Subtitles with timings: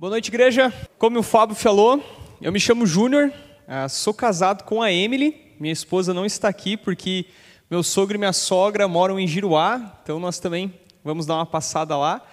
[0.00, 0.72] Boa noite, igreja.
[0.96, 2.00] Como o Fábio falou,
[2.40, 3.32] eu me chamo Júnior,
[3.66, 5.34] ah, sou casado com a Emily.
[5.58, 7.26] Minha esposa não está aqui porque
[7.68, 10.72] meu sogro e minha sogra moram em Giruá, então nós também
[11.02, 12.24] vamos dar uma passada lá.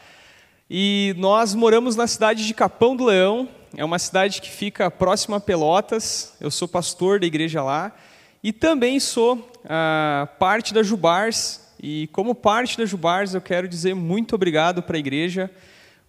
[0.70, 5.38] E nós moramos na cidade de Capão do Leão, é uma cidade que fica próxima
[5.38, 6.36] a Pelotas.
[6.40, 7.92] Eu sou pastor da igreja lá
[8.44, 11.68] e também sou ah, parte da Jubars.
[11.82, 15.50] E como parte da Jubars, eu quero dizer muito obrigado para a igreja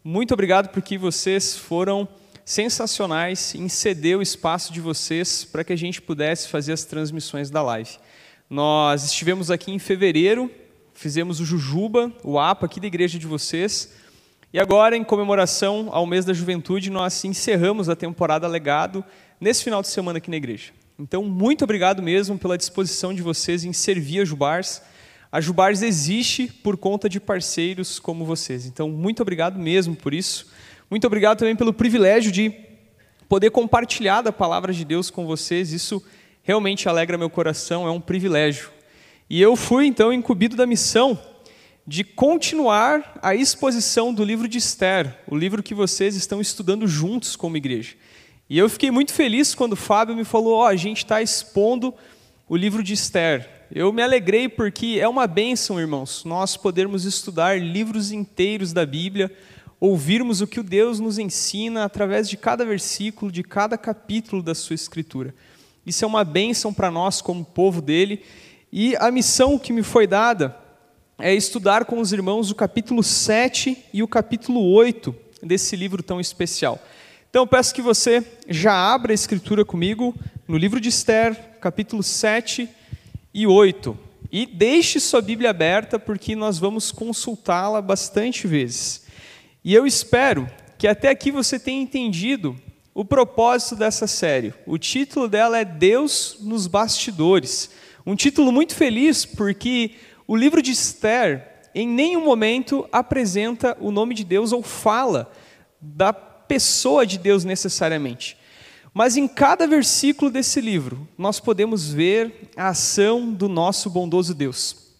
[0.08, 2.06] muito obrigado porque vocês foram
[2.44, 7.50] sensacionais em ceder o espaço de vocês para que a gente pudesse fazer as transmissões
[7.50, 7.90] da live.
[8.48, 10.48] Nós estivemos aqui em fevereiro,
[10.94, 13.94] fizemos o Jujuba, o APA aqui da igreja de vocês,
[14.52, 19.04] e agora, em comemoração ao mês da juventude, nós encerramos a temporada Legado
[19.40, 20.70] nesse final de semana aqui na igreja.
[20.96, 24.80] Então, muito obrigado mesmo pela disposição de vocês em servir a Jubars
[25.30, 28.66] a Jubars existe por conta de parceiros como vocês.
[28.66, 30.46] Então, muito obrigado mesmo por isso.
[30.88, 32.52] Muito obrigado também pelo privilégio de
[33.28, 35.72] poder compartilhar da palavra de Deus com vocês.
[35.72, 36.02] Isso
[36.42, 38.70] realmente alegra meu coração, é um privilégio.
[39.28, 41.18] E eu fui então incumbido da missão
[41.86, 47.36] de continuar a exposição do livro de Esther, o livro que vocês estão estudando juntos
[47.36, 47.94] como igreja.
[48.48, 51.20] E eu fiquei muito feliz quando o Fábio me falou: Ó, oh, a gente está
[51.20, 51.92] expondo
[52.48, 53.55] o livro de Esther.
[53.70, 59.32] Eu me alegrei porque é uma bênção, irmãos, nós podermos estudar livros inteiros da Bíblia,
[59.80, 64.54] ouvirmos o que o Deus nos ensina através de cada versículo, de cada capítulo da
[64.54, 65.34] sua Escritura.
[65.84, 68.22] Isso é uma bênção para nós como povo dele.
[68.72, 70.56] E a missão que me foi dada
[71.18, 76.20] é estudar com os irmãos o capítulo 7 e o capítulo 8 desse livro tão
[76.20, 76.80] especial.
[77.28, 80.14] Então peço que você já abra a escritura comigo
[80.46, 82.75] no livro de Esther, capítulo 7
[83.36, 83.96] e 8.
[84.32, 89.04] E deixe sua Bíblia aberta, porque nós vamos consultá-la bastante vezes.
[89.62, 92.56] E eu espero que até aqui você tenha entendido
[92.94, 94.54] o propósito dessa série.
[94.66, 97.70] O título dela é Deus nos bastidores.
[98.06, 99.96] Um título muito feliz, porque
[100.26, 105.30] o livro de Esther em nenhum momento apresenta o nome de Deus ou fala
[105.78, 108.38] da pessoa de Deus necessariamente.
[108.96, 114.94] Mas em cada versículo desse livro, nós podemos ver a ação do nosso bondoso Deus.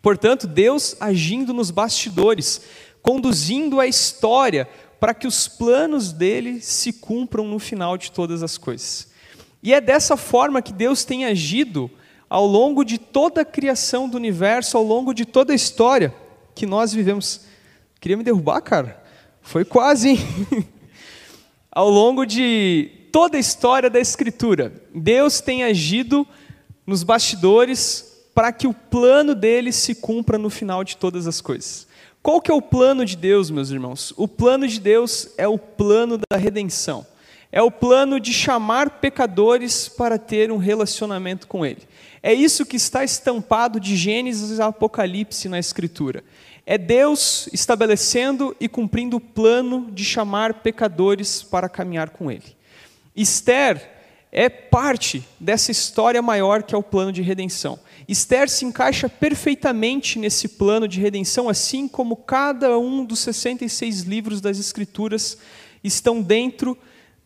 [0.00, 2.62] Portanto, Deus agindo nos bastidores,
[3.02, 4.68] conduzindo a história
[5.00, 9.08] para que os planos dele se cumpram no final de todas as coisas.
[9.60, 11.90] E é dessa forma que Deus tem agido
[12.28, 16.14] ao longo de toda a criação do universo, ao longo de toda a história
[16.54, 17.40] que nós vivemos.
[18.00, 19.02] Queria me derrubar, cara?
[19.42, 20.18] Foi quase, hein?
[21.72, 26.26] ao longo de toda a história da Escritura, Deus tem agido
[26.86, 31.86] nos bastidores para que o plano dele se cumpra no final de todas as coisas.
[32.22, 34.12] Qual que é o plano de Deus, meus irmãos?
[34.16, 37.06] O plano de Deus é o plano da redenção.
[37.52, 41.82] É o plano de chamar pecadores para ter um relacionamento com Ele.
[42.22, 46.22] É isso que está estampado de Gênesis a Apocalipse na Escritura.
[46.64, 52.59] É Deus estabelecendo e cumprindo o plano de chamar pecadores para caminhar com Ele.
[53.14, 54.00] Esther
[54.32, 57.78] é parte dessa história maior que é o plano de redenção.
[58.06, 64.40] Esther se encaixa perfeitamente nesse plano de redenção, assim como cada um dos 66 livros
[64.40, 65.38] das Escrituras
[65.82, 66.76] estão dentro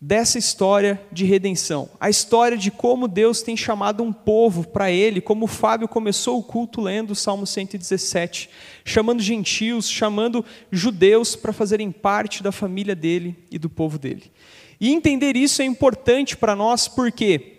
[0.01, 1.89] dessa história de redenção.
[1.99, 6.39] A história de como Deus tem chamado um povo para Ele, como o Fábio começou
[6.39, 8.51] o culto lendo o Salmo 117,
[8.85, 14.31] chamando gentios, chamando judeus para fazerem parte da família dele e do povo dele.
[14.81, 17.53] E entender isso é importante para nós, por quê?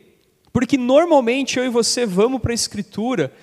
[0.51, 3.33] Porque normalmente eu e você vamos para a Escritura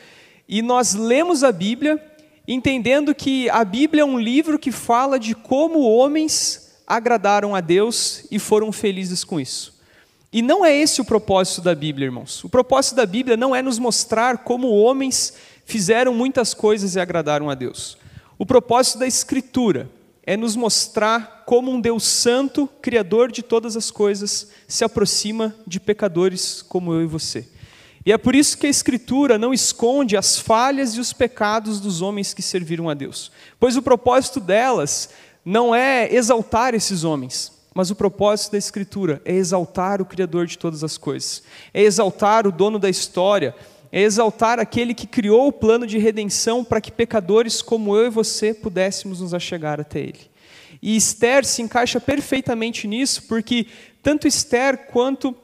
[0.49, 2.03] e nós lemos a Bíblia
[2.47, 8.27] entendendo que a Bíblia é um livro que fala de como homens agradaram a Deus
[8.31, 9.81] e foram felizes com isso.
[10.33, 12.43] E não é esse o propósito da Bíblia, irmãos.
[12.43, 15.35] O propósito da Bíblia não é nos mostrar como homens
[15.65, 17.99] fizeram muitas coisas e agradaram a Deus.
[18.39, 19.91] O propósito da Escritura
[20.25, 25.81] é nos mostrar como um Deus santo, criador de todas as coisas, se aproxima de
[25.81, 27.47] pecadores como eu e você.
[28.05, 32.03] E é por isso que a Escritura não esconde as falhas e os pecados dos
[32.03, 33.31] homens que serviram a Deus,
[33.61, 35.11] pois o propósito delas
[35.45, 40.59] não é exaltar esses homens, mas o propósito da Escritura é exaltar o Criador de
[40.59, 41.43] todas as coisas,
[41.73, 43.55] é exaltar o dono da história,
[43.93, 48.11] é exaltar aquele que criou o plano de redenção para que pecadores como eu e
[48.11, 50.33] você pudéssemos nos achegar até ele.
[50.81, 53.67] E Esther se encaixa perfeitamente nisso, porque
[54.03, 55.37] tanto Esther quanto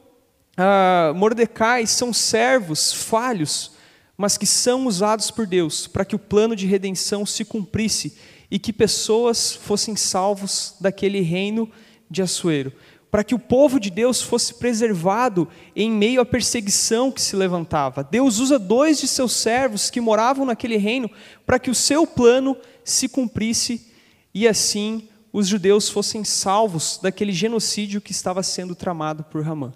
[0.57, 3.73] ah, Mordecai são servos falhos,
[4.17, 8.17] mas que são usados por Deus para que o plano de redenção se cumprisse
[8.51, 11.71] e que pessoas fossem salvos daquele reino
[12.11, 12.73] de Assuero,
[13.11, 18.05] para que o povo de Deus fosse preservado em meio à perseguição que se levantava.
[18.05, 21.11] Deus usa dois de seus servos que moravam naquele reino
[21.47, 23.93] para que o seu plano se cumprisse
[24.35, 29.73] e assim os judeus fossem salvos daquele genocídio que estava sendo tramado por Ramã.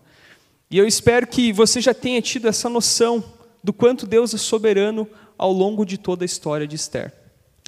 [0.70, 3.22] E eu espero que você já tenha tido essa noção
[3.62, 5.08] do quanto Deus é soberano
[5.38, 7.12] ao longo de toda a história de Esther.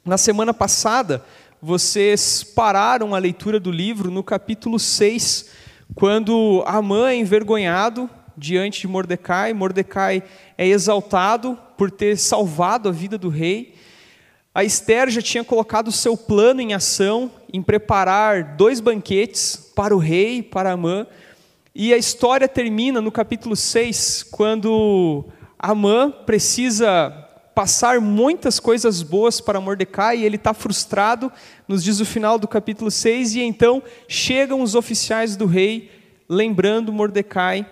[0.04, 1.24] Na semana passada,
[1.66, 5.48] vocês pararam a leitura do livro no capítulo 6,
[5.94, 10.22] quando Amã é envergonhado diante de Mordecai, Mordecai
[10.58, 13.74] é exaltado por ter salvado a vida do rei.
[14.54, 19.98] A Esther já tinha colocado seu plano em ação, em preparar dois banquetes para o
[19.98, 21.06] rei, para Amã.
[21.74, 25.24] E a história termina no capítulo 6, quando
[25.58, 27.23] Amã precisa
[27.54, 31.30] passar muitas coisas boas para Mordecai e ele está frustrado,
[31.68, 35.90] nos diz o final do capítulo 6, e então chegam os oficiais do rei,
[36.28, 37.66] lembrando Mordecai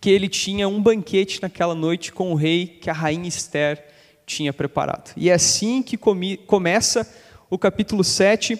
[0.00, 3.84] que ele tinha um banquete naquela noite com o rei que a rainha Esther
[4.24, 5.12] tinha preparado.
[5.16, 7.06] E é assim que come, começa
[7.50, 8.58] o capítulo 7,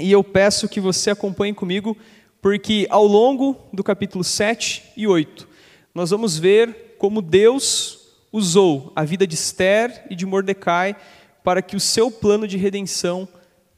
[0.00, 1.96] e eu peço que você acompanhe comigo,
[2.40, 5.48] porque ao longo do capítulo 7 e 8,
[5.94, 7.95] nós vamos ver como Deus
[8.32, 10.96] usou a vida de Esther e de Mordecai
[11.42, 13.28] para que o seu plano de redenção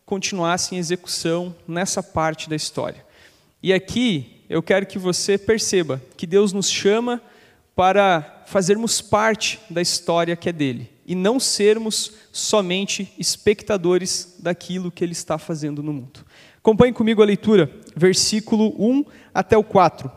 [0.05, 3.05] continuasse em execução nessa parte da história.
[3.63, 7.21] E aqui eu quero que você perceba que Deus nos chama
[7.77, 15.05] para fazermos parte da história que é dele e não sermos somente espectadores daquilo que
[15.05, 16.25] ele está fazendo no mundo.
[16.59, 20.11] Acompanhe comigo a leitura, versículo 1 até o 4.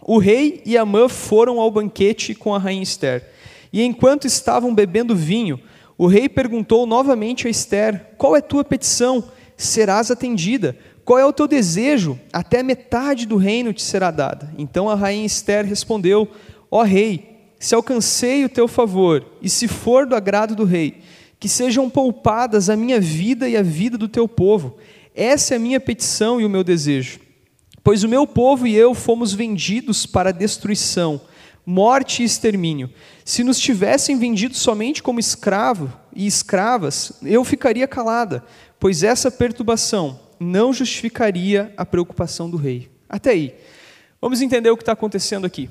[0.00, 3.30] O rei e Amã foram ao banquete com a rainha Esther.
[3.74, 5.58] E enquanto estavam bebendo vinho,
[5.98, 9.24] o rei perguntou novamente a Esther: Qual é tua petição?
[9.56, 10.78] Serás atendida.
[11.04, 12.16] Qual é o teu desejo?
[12.32, 14.54] Até metade do reino te será dada.
[14.56, 16.28] Então a rainha Esther respondeu:
[16.70, 21.00] Ó rei, se alcancei o teu favor, e se for do agrado do rei,
[21.40, 24.76] que sejam poupadas a minha vida e a vida do teu povo.
[25.16, 27.18] Essa é a minha petição e o meu desejo.
[27.82, 31.20] Pois o meu povo e eu fomos vendidos para a destruição
[31.64, 32.90] morte e extermínio.
[33.24, 38.44] Se nos tivessem vendido somente como escravo e escravas, eu ficaria calada,
[38.78, 42.90] pois essa perturbação não justificaria a preocupação do rei.
[43.08, 43.54] Até aí.
[44.20, 45.68] Vamos entender o que está acontecendo aqui.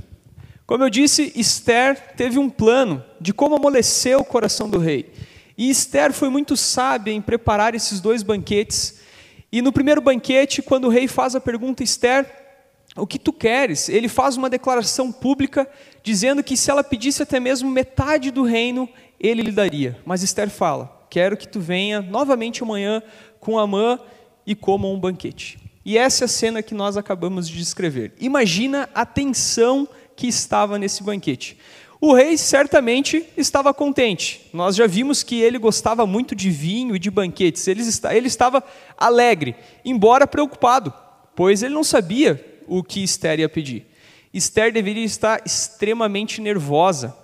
[0.65, 5.11] Como eu disse, Esther teve um plano de como amolecer o coração do rei.
[5.57, 8.99] E Esther foi muito sábia em preparar esses dois banquetes.
[9.51, 12.42] E no primeiro banquete, quando o rei faz a pergunta, Esther,
[12.95, 13.89] o que tu queres?
[13.89, 15.67] Ele faz uma declaração pública
[16.03, 18.87] dizendo que se ela pedisse até mesmo metade do reino,
[19.19, 19.97] ele lhe daria.
[20.05, 23.01] Mas Esther fala: Quero que tu venha novamente amanhã
[23.39, 23.99] com Amã
[24.45, 25.57] e coma um banquete.
[25.85, 28.13] E essa é a cena que nós acabamos de descrever.
[28.19, 31.57] Imagina a tensão que estava nesse banquete.
[31.99, 34.49] O rei certamente estava contente.
[34.53, 37.67] Nós já vimos que ele gostava muito de vinho e de banquetes.
[37.67, 37.81] Ele,
[38.11, 38.63] ele estava
[38.97, 40.93] alegre, embora preocupado,
[41.35, 43.85] pois ele não sabia o que Esther ia pedir.
[44.33, 47.15] Esther deveria estar extremamente nervosa,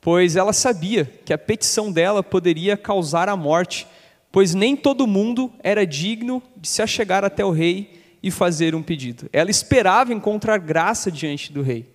[0.00, 3.86] pois ela sabia que a petição dela poderia causar a morte,
[4.30, 8.82] pois nem todo mundo era digno de se achegar até o rei e fazer um
[8.82, 9.28] pedido.
[9.32, 11.92] Ela esperava encontrar graça diante do rei.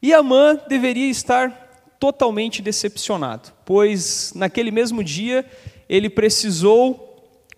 [0.00, 1.68] E Amã deveria estar
[2.00, 5.44] totalmente decepcionado, pois naquele mesmo dia
[5.88, 7.07] ele precisou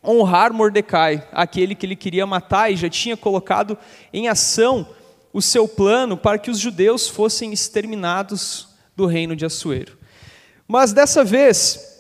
[0.05, 3.77] honrar Mordecai, aquele que ele queria matar e já tinha colocado
[4.13, 4.87] em ação
[5.33, 9.99] o seu plano para que os judeus fossem exterminados do reino de Assuero.
[10.67, 11.91] Mas dessa vez,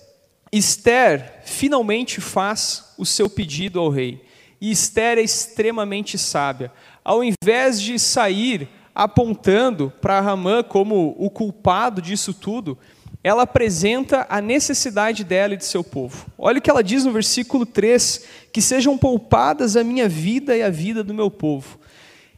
[0.52, 4.25] Esther finalmente faz o seu pedido ao rei.
[4.61, 6.73] E Esther é extremamente sábia.
[7.04, 12.76] Ao invés de sair apontando para Ramã como o culpado disso tudo,
[13.22, 16.26] ela apresenta a necessidade dela e de seu povo.
[16.38, 20.62] Olha o que ela diz no versículo 3: que sejam poupadas a minha vida e
[20.62, 21.78] a vida do meu povo.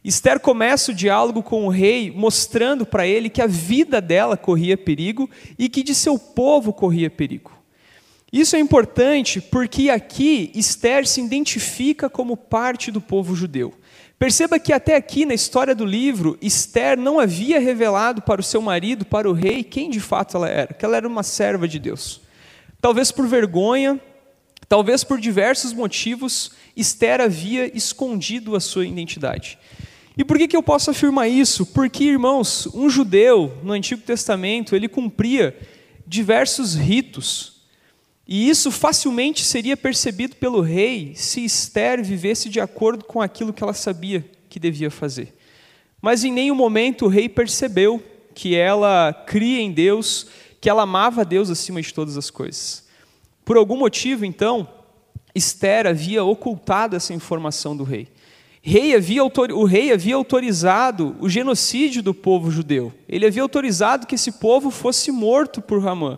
[0.03, 4.77] Esther começa o diálogo com o rei, mostrando para ele que a vida dela corria
[4.77, 7.53] perigo e que de seu povo corria perigo.
[8.31, 13.73] Isso é importante porque aqui Esther se identifica como parte do povo judeu.
[14.23, 18.61] Perceba que até aqui na história do livro, Esther não havia revelado para o seu
[18.61, 21.77] marido, para o rei, quem de fato ela era, que ela era uma serva de
[21.77, 22.21] Deus.
[22.79, 23.99] Talvez por vergonha,
[24.69, 29.59] talvez por diversos motivos, Esther havia escondido a sua identidade.
[30.17, 31.65] E por que, que eu posso afirmar isso?
[31.65, 35.53] Porque, irmãos, um judeu no Antigo Testamento, ele cumpria
[36.07, 37.52] diversos ritos,
[38.27, 43.61] e isso facilmente seria percebido pelo rei se Esther vivesse de acordo com aquilo que
[43.61, 45.33] ela sabia que devia fazer.
[46.01, 48.01] Mas em nenhum momento o rei percebeu
[48.33, 50.27] que ela cria em Deus,
[50.59, 52.83] que ela amava Deus acima de todas as coisas.
[53.43, 54.67] Por algum motivo, então,
[55.35, 58.07] Esther havia ocultado essa informação do rei.
[58.61, 62.93] Rei havia, o rei havia autorizado o genocídio do povo judeu.
[63.09, 66.17] Ele havia autorizado que esse povo fosse morto por Ramã.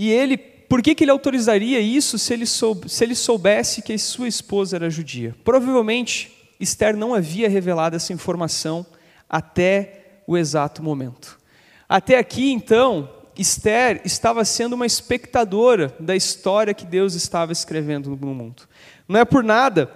[0.00, 4.26] E ele, por que, que ele autorizaria isso se ele, se ele soubesse que sua
[4.26, 5.36] esposa era judia?
[5.44, 8.86] Provavelmente, Esther não havia revelado essa informação
[9.28, 11.38] até o exato momento.
[11.86, 18.34] Até aqui, então, Esther estava sendo uma espectadora da história que Deus estava escrevendo no
[18.34, 18.62] mundo.
[19.06, 19.90] Não é por nada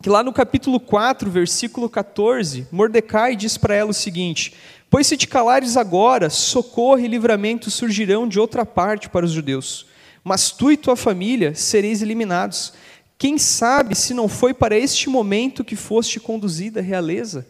[0.00, 4.54] que lá no capítulo 4, versículo 14, Mordecai diz para ela o seguinte:
[4.90, 9.86] Pois se te calares agora, socorro e livramento surgirão de outra parte para os judeus,
[10.24, 12.72] mas tu e tua família sereis eliminados.
[13.16, 17.46] Quem sabe se não foi para este momento que foste conduzida à realeza?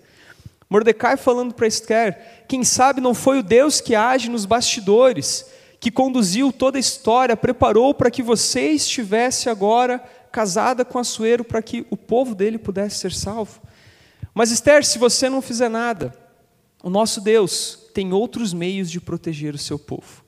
[0.68, 5.46] Mordecai falando para Esther: quem sabe não foi o Deus que age nos bastidores,
[5.80, 9.98] que conduziu toda a história, preparou para que você estivesse agora
[10.30, 13.62] casada com Assuero para que o povo dele pudesse ser salvo.
[14.34, 16.14] Mas Esther, se você não fizer nada,
[16.82, 20.24] o nosso Deus tem outros meios de proteger o seu povo.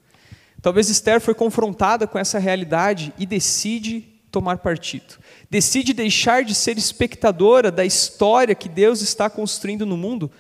[0.60, 5.18] Talvez Esther foi confrontada com essa realidade e decide tomar partido.
[5.50, 10.30] Decide deixar de ser espectadora da história que Deus está construindo no mundo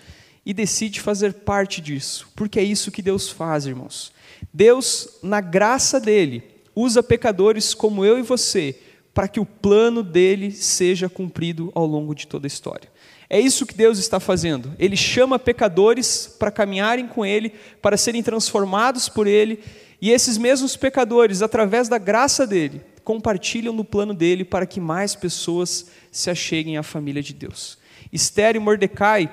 [0.44, 2.28] e decide fazer parte disso.
[2.34, 4.12] Porque é isso que Deus faz, irmãos.
[4.52, 6.42] Deus, na graça dele,
[6.74, 8.78] usa pecadores como eu e você
[9.12, 12.90] para que o plano dele seja cumprido ao longo de toda a história.
[13.32, 14.74] É isso que Deus está fazendo.
[14.78, 19.58] Ele chama pecadores para caminharem com Ele, para serem transformados por Ele,
[20.02, 25.14] e esses mesmos pecadores, através da graça dele, compartilham no plano dele para que mais
[25.14, 27.78] pessoas se acheguem à família de Deus.
[28.12, 29.32] Esther e Mordecai,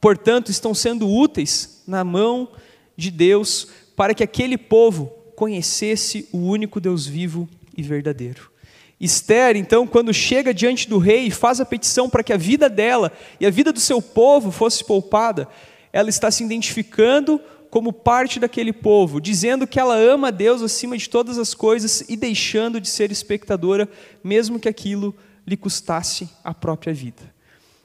[0.00, 2.48] portanto, estão sendo úteis na mão
[2.96, 8.55] de Deus para que aquele povo conhecesse o único Deus vivo e verdadeiro.
[8.98, 12.68] Esther, então, quando chega diante do rei e faz a petição para que a vida
[12.68, 15.46] dela e a vida do seu povo fosse poupada,
[15.92, 21.10] ela está se identificando como parte daquele povo, dizendo que ela ama Deus acima de
[21.10, 23.86] todas as coisas e deixando de ser espectadora,
[24.24, 25.14] mesmo que aquilo
[25.46, 27.22] lhe custasse a própria vida.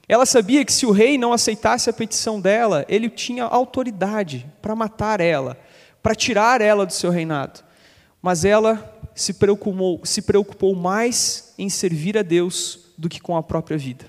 [0.08, 4.74] Ela sabia que se o rei não aceitasse a petição dela, ele tinha autoridade para
[4.74, 5.58] matar ela,
[6.02, 7.60] para tirar ela do seu reinado.
[8.22, 13.42] Mas ela se preocupou, se preocupou mais em servir a Deus do que com a
[13.42, 14.06] própria vida.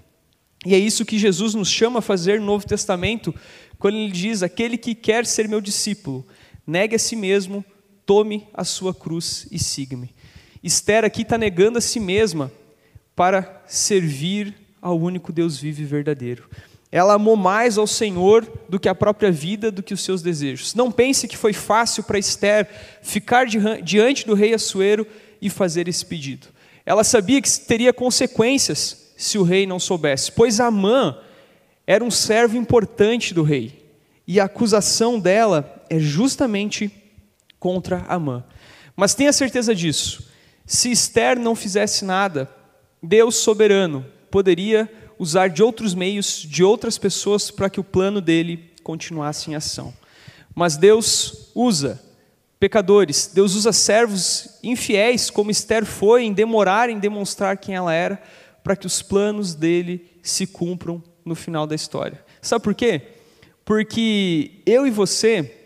[0.65, 3.33] E é isso que Jesus nos chama a fazer no Novo Testamento,
[3.77, 6.25] quando ele diz: Aquele que quer ser meu discípulo,
[6.65, 7.65] negue a si mesmo,
[8.05, 10.13] tome a sua cruz e siga-me.
[10.63, 12.51] Esther aqui está negando a si mesma
[13.15, 16.49] para servir ao único Deus vivo e verdadeiro.
[16.95, 20.75] Ela amou mais ao Senhor do que a própria vida, do que os seus desejos.
[20.75, 22.69] Não pense que foi fácil para Esther
[23.01, 23.47] ficar
[23.81, 25.07] diante do rei Assuero
[25.41, 26.49] e fazer esse pedido.
[26.85, 31.17] Ela sabia que teria consequências se o rei não soubesse, pois Amã
[31.87, 33.91] era um servo importante do rei.
[34.27, 36.91] E a acusação dela é justamente
[37.57, 38.43] contra Amã.
[38.95, 40.29] Mas tenha certeza disso.
[40.63, 42.47] Se Esther não fizesse nada,
[43.01, 44.87] Deus soberano poderia
[45.23, 49.93] usar de outros meios, de outras pessoas, para que o plano dele continuasse em ação.
[50.53, 51.99] Mas Deus usa
[52.59, 58.21] pecadores, Deus usa servos infiéis, como Esther foi, em demorar em demonstrar quem ela era,
[58.63, 62.23] para que os planos dele se cumpram no final da história.
[62.41, 63.01] Sabe por quê?
[63.65, 65.57] Porque eu e você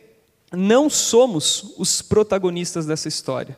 [0.52, 3.58] não somos os protagonistas dessa história.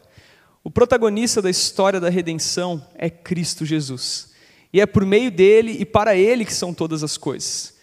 [0.64, 4.29] O protagonista da história da redenção é Cristo Jesus.
[4.72, 7.80] E é por meio dele e para ele que são todas as coisas.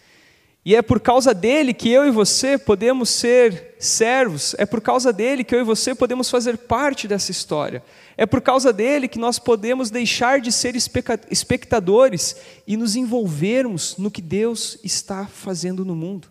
[0.67, 5.13] E é por causa dele que eu e você podemos ser servos, é por causa
[5.13, 7.81] dele que eu e você podemos fazer parte dessa história.
[8.17, 12.35] É por causa dele que nós podemos deixar de ser espectadores
[12.67, 16.27] e nos envolvermos no que Deus está fazendo no mundo.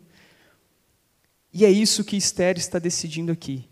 [1.51, 3.65] E é isso que Esther está decidindo aqui.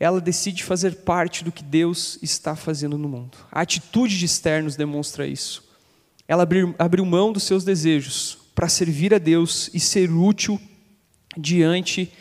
[0.00, 3.38] Ela decide fazer parte do que Deus está fazendo no mundo.
[3.52, 5.72] A atitude de Esther nos demonstra isso.
[6.26, 6.42] Ela
[6.78, 10.60] abriu, mão dos seus desejos para servir a Deus e ser útil
[11.36, 12.12] diante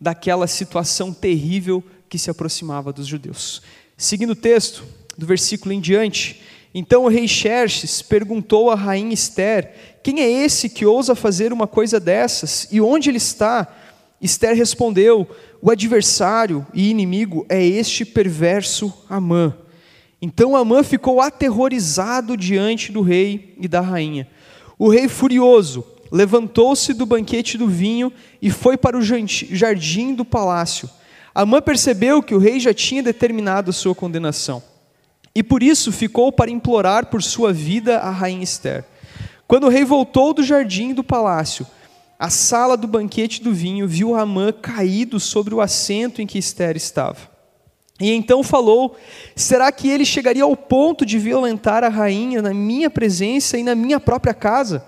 [0.00, 3.62] daquela situação terrível que se aproximava dos judeus.
[3.96, 4.84] Seguindo o texto,
[5.18, 6.40] do versículo em diante,
[6.74, 11.66] então o rei Xerxes perguntou à rainha Esther: Quem é esse que ousa fazer uma
[11.66, 12.66] coisa dessas?
[12.70, 13.66] E onde ele está?
[14.20, 15.28] Esther respondeu:
[15.60, 19.54] O adversário e inimigo é este perverso Amã.
[20.20, 24.28] Então Amã ficou aterrorizado diante do rei e da rainha.
[24.78, 28.12] o rei furioso levantou-se do banquete do vinho
[28.42, 30.90] e foi para o jardim do palácio.
[31.34, 34.62] Amã percebeu que o rei já tinha determinado sua condenação.
[35.34, 38.84] E por isso ficou para implorar por sua vida a rainha Esther.
[39.46, 41.66] Quando o rei voltou do jardim do palácio,
[42.18, 46.76] a sala do banquete do vinho, viu Amã caído sobre o assento em que Esther
[46.76, 47.30] estava.
[48.00, 48.96] E então falou:
[49.36, 53.74] Será que ele chegaria ao ponto de violentar a rainha na minha presença e na
[53.74, 54.86] minha própria casa?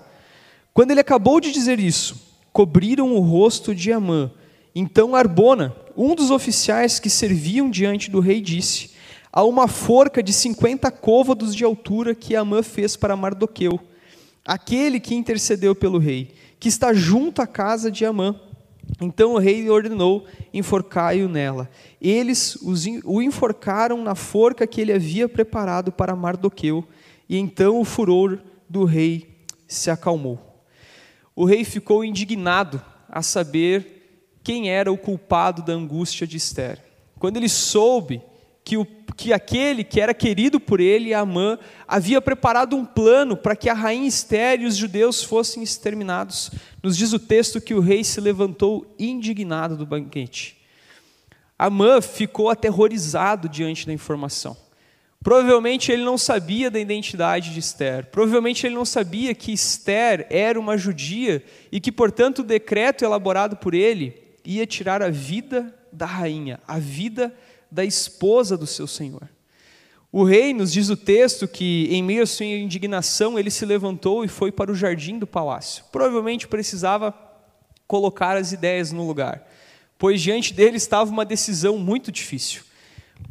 [0.73, 2.15] Quando ele acabou de dizer isso,
[2.51, 4.31] cobriram o rosto de Amã.
[4.73, 8.91] Então Arbona, um dos oficiais que serviam diante do rei, disse:
[9.31, 13.79] Há uma forca de cinquenta côvados de altura que Amã fez para Mardoqueu,
[14.43, 18.35] aquele que intercedeu pelo rei, que está junto à casa de Amã.
[19.01, 21.69] Então o rei ordenou: enforcai-o nela.
[22.01, 22.57] Eles
[23.03, 26.85] o enforcaram na forca que ele havia preparado para Mardoqueu,
[27.27, 30.53] e então o furor do rei se acalmou
[31.35, 36.79] o rei ficou indignado a saber quem era o culpado da angústia de Esther.
[37.17, 38.21] Quando ele soube
[38.63, 38.85] que, o,
[39.15, 43.73] que aquele que era querido por ele, Amã, havia preparado um plano para que a
[43.73, 46.51] rainha Esther e os judeus fossem exterminados,
[46.83, 50.57] nos diz o texto que o rei se levantou indignado do banquete.
[51.57, 54.57] Amã ficou aterrorizado diante da informação.
[55.23, 58.07] Provavelmente ele não sabia da identidade de Esther.
[58.07, 63.55] Provavelmente ele não sabia que Esther era uma judia e que, portanto, o decreto elaborado
[63.55, 67.33] por ele ia tirar a vida da rainha, a vida
[67.71, 69.29] da esposa do seu senhor.
[70.13, 74.23] O rei, nos diz o texto, que em meio à sua indignação ele se levantou
[74.23, 75.83] e foi para o jardim do palácio.
[75.91, 77.13] Provavelmente precisava
[77.85, 79.45] colocar as ideias no lugar,
[79.97, 82.61] pois diante dele estava uma decisão muito difícil.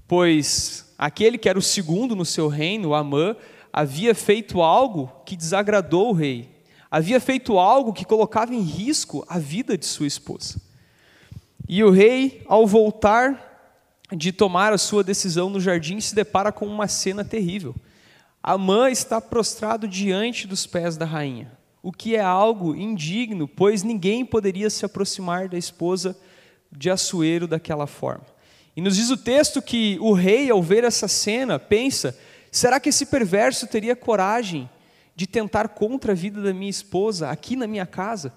[0.07, 3.35] Pois Aquele que era o segundo no seu reino, Amã,
[3.73, 6.49] havia feito algo que desagradou o rei.
[6.89, 10.63] Havia feito algo que colocava em risco a vida de sua esposa.
[11.69, 13.52] E o rei, ao voltar
[14.17, 17.75] de tomar a sua decisão no jardim, se depara com uma cena terrível.
[18.43, 24.25] Amã está prostrado diante dos pés da rainha, o que é algo indigno, pois ninguém
[24.25, 26.17] poderia se aproximar da esposa
[26.71, 28.27] de Assuero daquela forma.
[28.77, 32.19] E nos diz o texto que o rei, ao ver essa cena, pensa:
[32.51, 34.69] será que esse perverso teria coragem
[35.15, 38.33] de tentar contra a vida da minha esposa aqui na minha casa?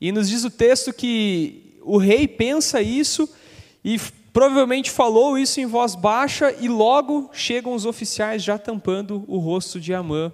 [0.00, 3.28] E nos diz o texto que o rei pensa isso
[3.82, 3.98] e
[4.36, 9.80] provavelmente falou isso em voz baixa, e logo chegam os oficiais já tampando o rosto
[9.80, 10.30] de Amã,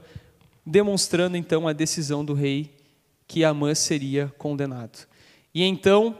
[0.67, 2.75] demonstrando então a decisão do rei
[3.29, 5.07] que Amã seria condenado.
[5.55, 6.19] E então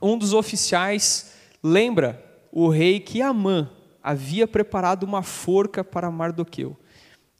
[0.00, 3.68] um dos oficiais lembra o rei que Amã
[4.00, 6.76] havia preparado uma forca para Mardoqueu.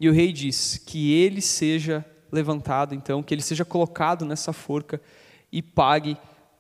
[0.01, 5.01] E o rei diz que ele seja levantado, então, que ele seja colocado nessa forca
[5.53, 6.17] e pague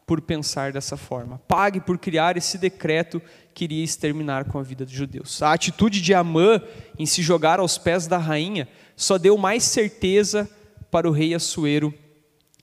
[0.08, 1.38] por pensar dessa forma.
[1.46, 3.20] Pague por criar esse decreto
[3.52, 5.42] que iria exterminar com a vida dos judeus.
[5.42, 6.62] A atitude de Amã
[6.98, 8.66] em se jogar aos pés da rainha
[8.96, 10.50] só deu mais certeza
[10.90, 11.92] para o rei Assuero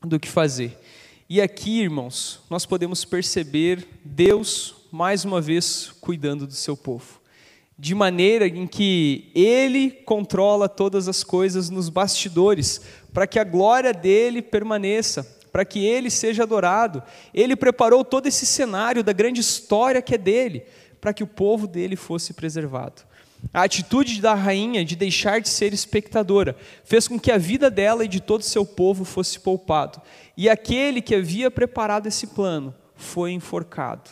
[0.02, 0.76] do que fazer.
[1.30, 7.20] E aqui, irmãos, nós podemos perceber Deus mais uma vez cuidando do seu povo,
[7.78, 12.82] de maneira em que ele controla todas as coisas nos bastidores,
[13.14, 17.02] para que a glória dele permaneça, para que ele seja adorado.
[17.34, 20.65] Ele preparou todo esse cenário da grande história que é dele,
[21.00, 23.04] para que o povo dele fosse preservado.
[23.54, 28.04] A atitude da rainha de deixar de ser espectadora fez com que a vida dela
[28.04, 30.02] e de todo o seu povo fosse poupado.
[30.36, 34.10] E aquele que havia preparado esse plano foi enforcado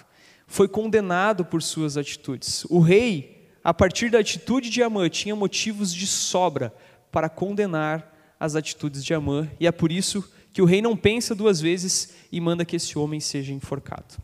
[0.48, 2.64] foi condenado por suas atitudes.
[2.70, 6.74] O rei, a partir da atitude de Amã, tinha motivos de sobra
[7.12, 11.34] para condenar as atitudes de Amã, e é por isso que o rei não pensa
[11.34, 14.16] duas vezes e manda que esse homem seja enforcado.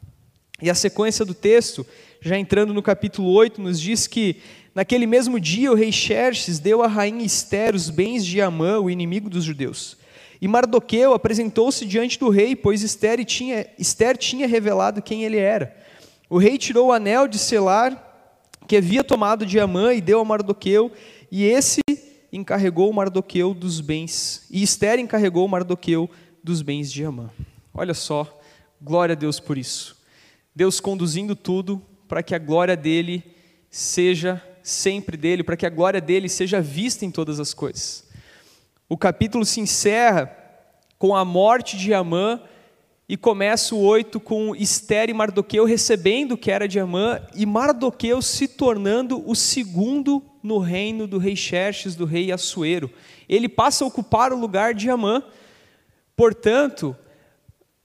[0.62, 1.86] E a sequência do texto,
[2.22, 4.38] já entrando no capítulo 8, nos diz que
[4.76, 8.90] naquele mesmo dia o rei Xerxes deu à rainha Esther os bens de Amã, o
[8.90, 9.98] inimigo dos judeus.
[10.42, 15.76] E Mardoqueu apresentou-se diante do rei, pois Esther tinha, Esther tinha revelado quem ele era.
[16.30, 18.06] O rei tirou o anel de selar
[18.68, 20.92] que havia tomado de Amã e deu a Mardoqueu,
[21.32, 21.82] e esse
[22.32, 26.10] encarregou Mardoqueu dos bens, e Esther encarregou Mardoqueu
[26.44, 27.30] dos bens de Amã.
[27.74, 28.40] Olha só,
[28.82, 29.98] glória a Deus por isso.
[30.56, 33.24] Deus conduzindo tudo para que a glória dele
[33.70, 38.08] seja sempre dele, para que a glória dele seja vista em todas as coisas.
[38.88, 40.36] O capítulo se encerra
[40.98, 42.42] com a morte de Amã
[43.08, 47.46] e começa o 8 com Esther e Mardoqueu recebendo o que era de Amã e
[47.46, 52.90] Mardoqueu se tornando o segundo no reino do rei Xerxes, do rei Assuero.
[53.28, 55.24] Ele passa a ocupar o lugar de Amã.
[56.16, 56.96] Portanto,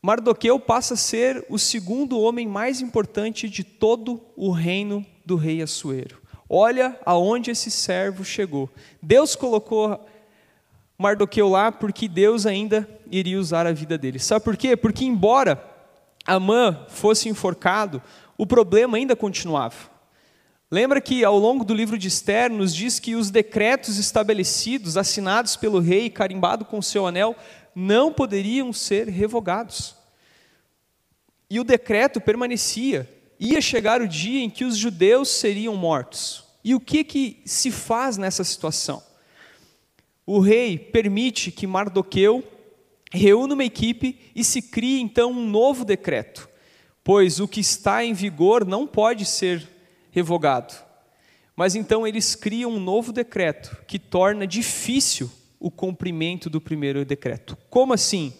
[0.02, 5.62] Mardoqueu passa a ser o segundo homem mais importante de todo o reino do rei
[5.62, 6.22] Assuero.
[6.48, 8.68] Olha aonde esse servo chegou.
[9.02, 10.04] Deus colocou
[10.98, 14.18] Mardoqueu lá porque Deus ainda iria usar a vida dele.
[14.18, 14.76] Sabe por quê?
[14.76, 15.62] Porque embora
[16.26, 18.02] Amã fosse enforcado,
[18.36, 19.93] o problema ainda continuava.
[20.74, 25.54] Lembra que ao longo do livro de Esther nos diz que os decretos estabelecidos, assinados
[25.54, 27.36] pelo rei, carimbado com seu anel,
[27.72, 29.94] não poderiam ser revogados.
[31.48, 33.08] E o decreto permanecia.
[33.38, 36.42] Ia chegar o dia em que os judeus seriam mortos.
[36.64, 39.00] E o que que se faz nessa situação?
[40.26, 42.42] O rei permite que Mardoqueu
[43.12, 46.48] reúna uma equipe e se crie então um novo decreto,
[47.04, 49.73] pois o que está em vigor não pode ser
[50.14, 50.72] revogado.
[51.56, 57.58] Mas então eles criam um novo decreto que torna difícil o cumprimento do primeiro decreto.
[57.68, 58.32] Como assim?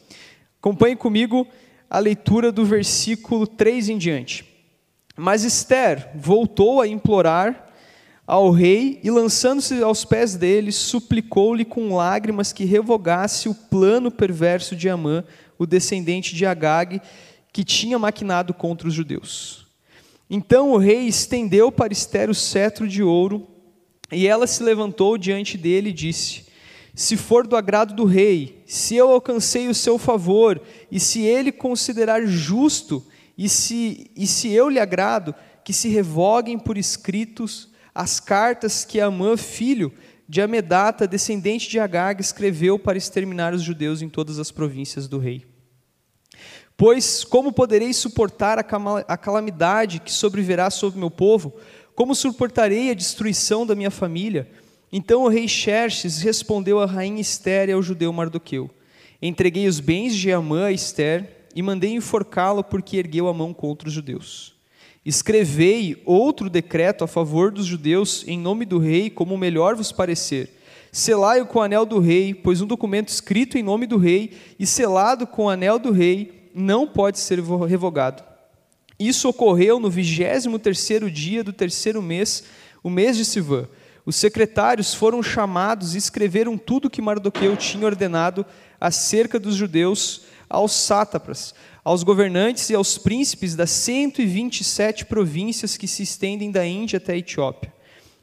[0.60, 1.46] Acompanhe comigo
[1.90, 4.44] a leitura do versículo 3 em diante.
[5.16, 7.72] Mas Esther voltou a implorar
[8.26, 14.76] ao rei e, lançando-se aos pés dele, suplicou-lhe com lágrimas que revogasse o plano perverso
[14.76, 15.24] de Amã,
[15.58, 17.00] o descendente de Agag,
[17.52, 19.63] que tinha maquinado contra os judeus.
[20.37, 23.47] Então o rei estendeu para Esther o cetro de ouro,
[24.11, 26.47] e ela se levantou diante dele e disse:
[26.92, 31.53] Se for do agrado do rei, se eu alcancei o seu favor, e se ele
[31.53, 33.07] considerar justo,
[33.38, 39.01] e se, e se eu lhe agrado, que se revoguem por escritos as cartas que
[39.01, 39.92] Amã, filho
[40.29, 45.20] de Amedata, descendente de Agag, escreveu para exterminar os judeus em todas as províncias do
[45.20, 45.53] rei.
[46.76, 51.54] Pois como poderei suportar a calamidade que sobrevirá sobre meu povo?
[51.94, 54.48] Como suportarei a destruição da minha família?
[54.92, 58.68] Então o rei Xerxes respondeu à rainha Esther e ao judeu Mardoqueu:
[59.22, 63.87] Entreguei os bens de Amã a Esther e mandei enforcá-lo porque ergueu a mão contra
[63.87, 64.54] os judeus.
[65.06, 70.50] Escrevei outro decreto a favor dos judeus em nome do rei, como melhor vos parecer.
[70.90, 74.66] Selai-o com o anel do rei, pois um documento escrito em nome do rei e
[74.66, 78.22] selado com o anel do rei não pode ser revogado.
[78.98, 82.44] Isso ocorreu no vigésimo terceiro dia do terceiro mês,
[82.82, 83.68] o mês de Sivan.
[84.06, 88.46] Os secretários foram chamados e escreveram tudo que Mardoqueu tinha ordenado
[88.80, 96.02] acerca dos judeus aos sátrapas, aos governantes e aos príncipes das 127 províncias que se
[96.02, 97.72] estendem da Índia até a Etiópia.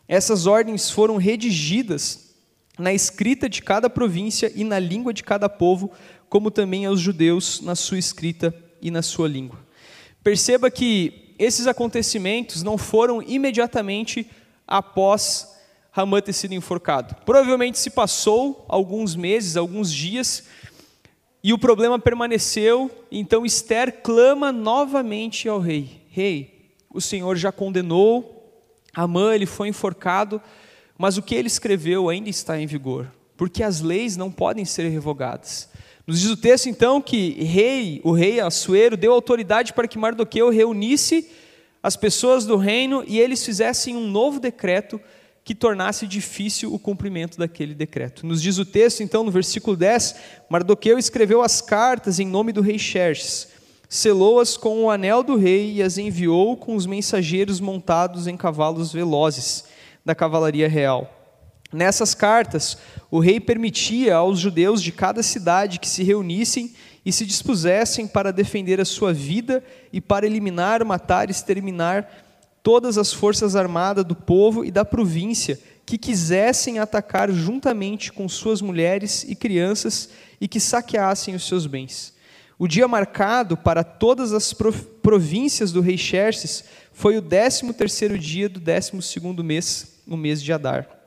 [0.07, 2.31] Essas ordens foram redigidas
[2.77, 5.91] na escrita de cada província e na língua de cada povo,
[6.31, 9.59] como também aos judeus na sua escrita e na sua língua.
[10.23, 14.25] Perceba que esses acontecimentos não foram imediatamente
[14.65, 15.53] após
[15.91, 17.17] Ramã ter sido enforcado.
[17.25, 20.45] Provavelmente se passou alguns meses, alguns dias,
[21.43, 28.63] e o problema permaneceu, então Esther clama novamente ao rei: Rei, o Senhor já condenou
[28.93, 30.41] Amã, ele foi enforcado,
[30.97, 34.87] mas o que ele escreveu ainda está em vigor, porque as leis não podem ser
[34.87, 35.69] revogadas.
[36.05, 40.49] Nos diz o texto então que rei, o rei Assuero deu autoridade para que Mardoqueu
[40.49, 41.29] reunisse
[41.81, 44.99] as pessoas do reino e eles fizessem um novo decreto
[45.43, 48.25] que tornasse difícil o cumprimento daquele decreto.
[48.25, 50.15] Nos diz o texto, então, no versículo 10,
[50.49, 53.47] Mardoqueu escreveu as cartas em nome do rei Xerxes,
[53.89, 58.93] selou-as com o anel do rei e as enviou com os mensageiros montados em cavalos
[58.93, 59.65] velozes
[60.05, 61.20] da cavalaria real.
[61.71, 62.77] Nessas cartas,
[63.09, 66.73] o rei permitia aos judeus de cada cidade que se reunissem
[67.05, 72.07] e se dispusessem para defender a sua vida e para eliminar, matar e exterminar
[72.61, 78.61] todas as forças armadas do povo e da província que quisessem atacar juntamente com suas
[78.61, 82.13] mulheres e crianças e que saqueassem os seus bens.
[82.59, 88.47] O dia marcado para todas as províncias do rei Xerxes foi o décimo terceiro dia
[88.47, 91.00] do décimo segundo mês, o mês de Adar.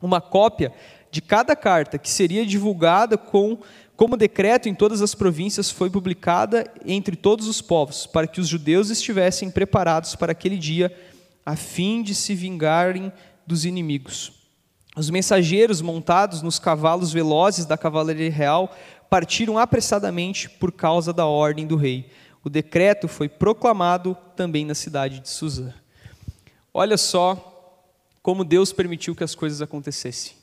[0.00, 0.72] Uma cópia
[1.10, 3.58] de cada carta que seria divulgada com
[3.96, 8.46] como decreto em todas as províncias foi publicada entre todos os povos, para que os
[8.46, 10.96] judeus estivessem preparados para aquele dia,
[11.44, 13.12] a fim de se vingarem
[13.44, 14.32] dos inimigos.
[14.96, 18.72] Os mensageiros montados nos cavalos velozes da cavalaria real
[19.10, 22.08] partiram apressadamente por causa da ordem do rei.
[22.44, 25.72] O decreto foi proclamado também na cidade de Suzã.
[26.72, 27.47] Olha só
[28.22, 30.34] como Deus permitiu que as coisas acontecessem.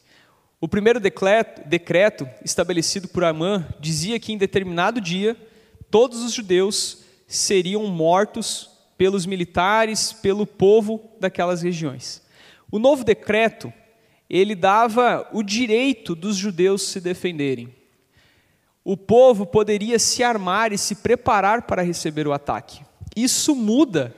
[0.60, 5.38] O primeiro decreto, estabelecido por Amã dizia que em determinado dia
[5.92, 12.22] todos os judeus seriam mortos pelos militares, pelo povo daquelas regiões.
[12.72, 13.72] O novo decreto
[14.30, 17.74] ele dava o direito dos judeus se defenderem.
[18.84, 22.84] O povo poderia se armar e se preparar para receber o ataque.
[23.16, 24.16] Isso muda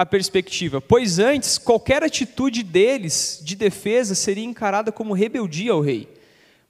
[0.00, 6.08] a perspectiva, pois antes qualquer atitude deles de defesa seria encarada como rebeldia ao rei.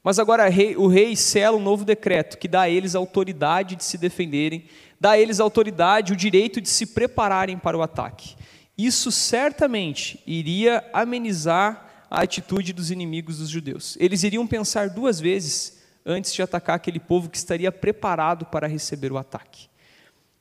[0.03, 3.97] Mas agora o rei sela um novo decreto que dá a eles autoridade de se
[3.97, 4.65] defenderem,
[4.99, 8.35] dá a eles autoridade, o direito de se prepararem para o ataque.
[8.77, 13.97] Isso certamente iria amenizar a atitude dos inimigos dos judeus.
[14.01, 19.13] Eles iriam pensar duas vezes antes de atacar aquele povo que estaria preparado para receber
[19.13, 19.69] o ataque.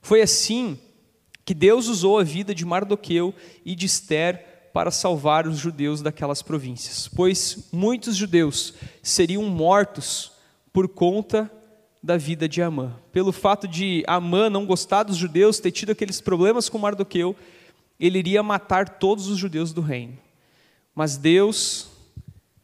[0.01, 0.79] Foi assim
[1.49, 3.33] que Deus usou a vida de Mardoqueu
[3.65, 10.31] e de Esther para salvar os judeus daquelas províncias, pois muitos judeus seriam mortos
[10.71, 11.51] por conta
[12.03, 12.95] da vida de Amã.
[13.11, 17.35] Pelo fato de Amã não gostar dos judeus, ter tido aqueles problemas com Mardoqueu,
[17.99, 20.19] ele iria matar todos os judeus do reino.
[20.93, 21.89] Mas Deus,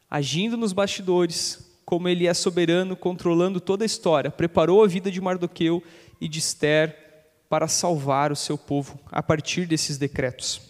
[0.08, 5.20] agindo nos bastidores, como Ele é soberano, controlando toda a história, preparou a vida de
[5.20, 5.82] Mardoqueu
[6.22, 7.05] e de Esther
[7.50, 10.62] para salvar o seu povo a partir desses decretos.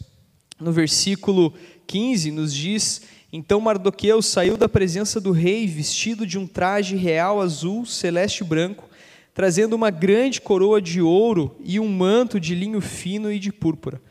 [0.60, 1.54] No versículo
[1.88, 7.42] 15 nos diz: Então Mardoqueu saiu da presença do rei vestido de um traje real
[7.42, 8.90] azul, celeste e branco,
[9.34, 14.02] trazendo uma grande coroa de ouro e um manto de linho fino e de púrpura.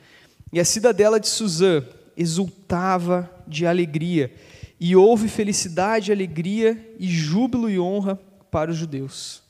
[0.53, 1.83] E a cidadela de Suzã
[2.17, 4.33] exultava de alegria,
[4.79, 8.17] e houve felicidade, alegria e júbilo e honra
[8.51, 9.44] para os judeus.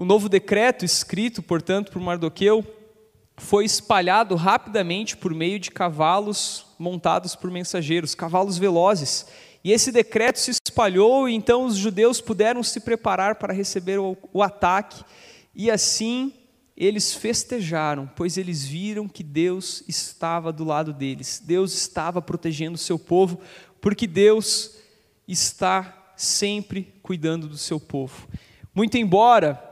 [0.00, 2.64] O novo decreto, escrito, portanto, por Mardoqueu,
[3.36, 9.26] foi espalhado rapidamente por meio de cavalos montados por mensageiros, cavalos velozes.
[9.64, 14.16] E esse decreto se espalhou, e então os judeus puderam se preparar para receber o,
[14.32, 15.02] o ataque,
[15.52, 16.32] e assim
[16.76, 22.78] eles festejaram, pois eles viram que Deus estava do lado deles, Deus estava protegendo o
[22.78, 23.40] seu povo,
[23.80, 24.76] porque Deus
[25.26, 28.28] está sempre cuidando do seu povo.
[28.72, 29.67] Muito embora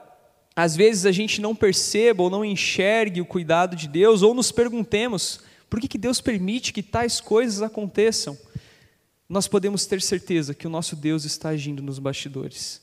[0.57, 4.51] às vezes a gente não perceba ou não enxergue o cuidado de Deus, ou nos
[4.51, 8.39] perguntemos por que, que Deus permite que tais coisas aconteçam,
[9.29, 12.81] nós podemos ter certeza que o nosso Deus está agindo nos bastidores.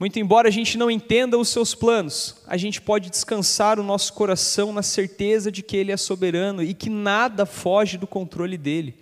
[0.00, 4.14] Muito embora a gente não entenda os seus planos, a gente pode descansar o nosso
[4.14, 8.94] coração na certeza de que Ele é soberano e que nada foge do controle dele.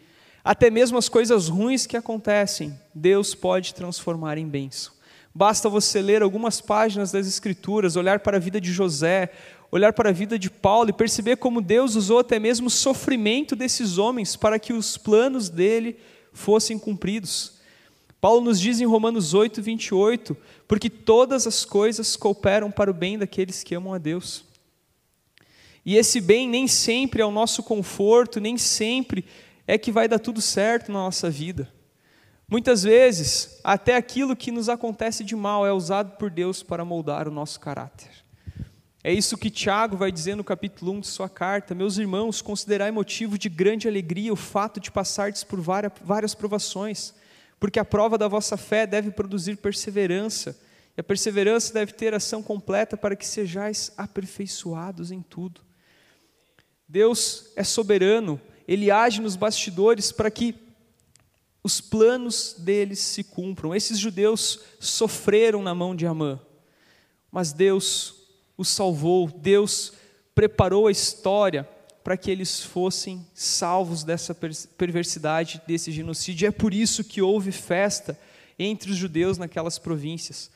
[0.43, 4.96] Até mesmo as coisas ruins que acontecem, Deus pode transformar em bênção.
[5.37, 9.31] Basta você ler algumas páginas das Escrituras, olhar para a vida de José,
[9.71, 13.55] olhar para a vida de Paulo e perceber como Deus usou até mesmo o sofrimento
[13.55, 15.99] desses homens para que os planos dele
[16.33, 17.59] fossem cumpridos.
[18.19, 20.35] Paulo nos diz em Romanos 8, 28,
[20.67, 24.43] porque todas as coisas cooperam para o bem daqueles que amam a Deus.
[25.85, 29.23] E esse bem nem sempre é o nosso conforto, nem sempre
[29.67, 31.76] é que vai dar tudo certo na nossa vida.
[32.49, 37.27] Muitas vezes, até aquilo que nos acontece de mal é usado por Deus para moldar
[37.27, 38.11] o nosso caráter.
[39.03, 41.75] É isso que Tiago vai dizer no capítulo 1 de sua carta.
[41.75, 47.15] Meus irmãos, considerai motivo de grande alegria o fato de passardes por várias, provações
[47.59, 50.59] porque a prova da vossa fé deve produzir perseverança,
[50.97, 55.61] e a perseverança deve ter ação completa para que sejais aperfeiçoados em tudo.
[56.89, 60.55] Deus é soberano, Ele age nos bastidores para que
[61.67, 63.75] os planos deles se cumpram.
[63.75, 66.41] Esses judeus sofreram na mão de Amã,
[67.29, 68.15] mas Deus
[68.57, 69.93] os salvou, Deus
[70.33, 71.69] preparou a história
[72.05, 76.47] para que eles fossem salvos dessa perversidade, desse genocídio.
[76.47, 78.17] É por isso que houve festa
[78.57, 80.49] entre os judeus naquelas províncias,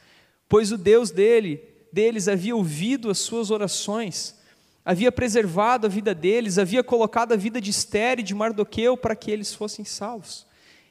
[0.48, 1.60] pois o Deus dele,
[1.92, 4.36] deles havia ouvido as suas orações,
[4.84, 9.16] havia preservado a vida deles, havia colocado a vida de Esther e de Mardoqueu para
[9.16, 10.48] que eles fossem salvos.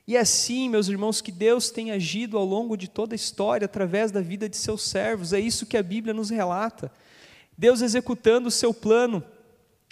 [0.10, 3.66] E é assim, meus irmãos, que Deus tem agido ao longo de toda a história,
[3.66, 6.92] através da vida de seus servos, é isso que a Bíblia nos relata.
[7.56, 9.24] Deus executando o seu plano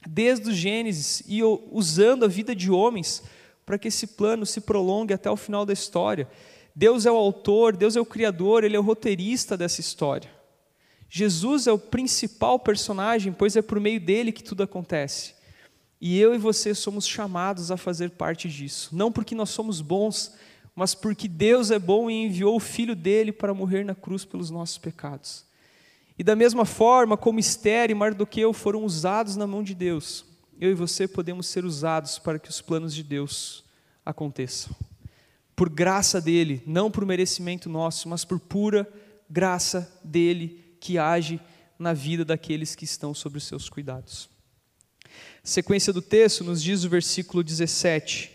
[0.08, 3.22] desde o Gênesis e usando a vida de homens
[3.64, 6.28] para que esse plano se prolongue até o final da história.
[6.76, 10.32] Deus é o autor, Deus é o criador, ele é o roteirista dessa história.
[11.08, 15.37] Jesus é o principal personagem, pois é por meio dele que tudo acontece.
[16.00, 20.34] E eu e você somos chamados a fazer parte disso, não porque nós somos bons,
[20.76, 24.52] mas porque Deus é bom e enviou o filho dele para morrer na cruz pelos
[24.52, 25.44] nossos pecados.
[26.20, 30.24] E da mesma forma como Esther e Mardoqueu foram usados na mão de Deus,
[30.60, 33.64] eu e você podemos ser usados para que os planos de Deus
[34.06, 34.76] aconteçam.
[35.56, 38.88] Por graça dele, não por merecimento nosso, mas por pura
[39.28, 41.40] graça dele que age
[41.78, 44.37] na vida daqueles que estão sob os seus cuidados.
[45.44, 48.32] A sequência do texto nos diz o versículo 17: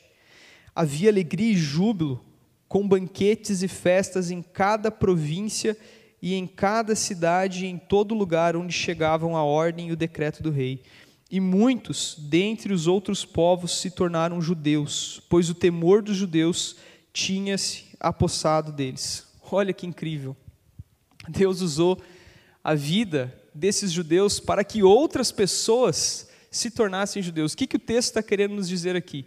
[0.75, 2.25] Havia alegria e júbilo,
[2.69, 5.77] com banquetes e festas em cada província
[6.23, 10.43] e em cada cidade e em todo lugar onde chegavam a ordem e o decreto
[10.43, 10.83] do rei.
[11.31, 16.77] E muitos dentre os outros povos se tornaram judeus, pois o temor dos judeus
[17.13, 19.27] tinha-se apossado deles.
[19.51, 20.37] Olha que incrível.
[21.29, 22.01] Deus usou
[22.65, 27.55] a vida desses judeus para que outras pessoas se tornassem judeus.
[27.55, 29.27] O que, que o texto está querendo nos dizer aqui?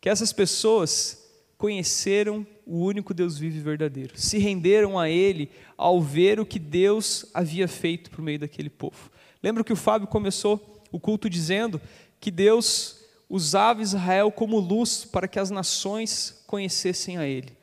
[0.00, 1.22] Que essas pessoas
[1.58, 6.58] conheceram o único Deus vivo e verdadeiro, se renderam a Ele ao ver o que
[6.58, 9.10] Deus havia feito por meio daquele povo.
[9.40, 11.80] Lembra que o Fábio começou o culto dizendo
[12.18, 17.56] que Deus usava Israel como luz para que as nações conhecessem a Ele.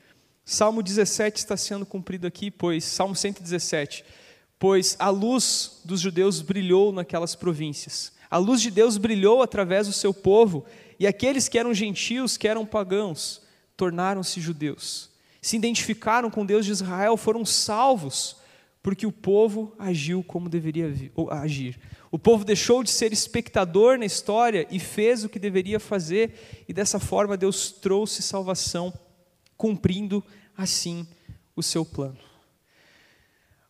[0.44, 4.04] Salmo 17 está sendo cumprido aqui, pois, Salmo 117,
[4.58, 8.12] pois a luz dos judeus brilhou naquelas províncias.
[8.30, 10.64] A luz de Deus brilhou através do seu povo,
[10.98, 13.42] e aqueles que eram gentios, que eram pagãos,
[13.76, 15.10] tornaram-se judeus.
[15.42, 18.36] Se identificaram com Deus de Israel, foram salvos,
[18.82, 20.94] porque o povo agiu como deveria
[21.30, 21.78] agir.
[22.10, 26.72] O povo deixou de ser espectador na história e fez o que deveria fazer, e
[26.72, 28.92] dessa forma Deus trouxe salvação,
[29.56, 30.22] cumprindo
[30.56, 31.06] assim
[31.56, 32.18] o seu plano.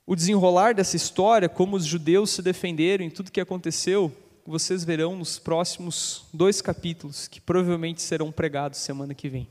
[0.07, 4.13] O desenrolar dessa história, como os judeus se defenderam em tudo que aconteceu,
[4.47, 9.49] vocês verão nos próximos dois capítulos, que provavelmente serão pregados semana que vem.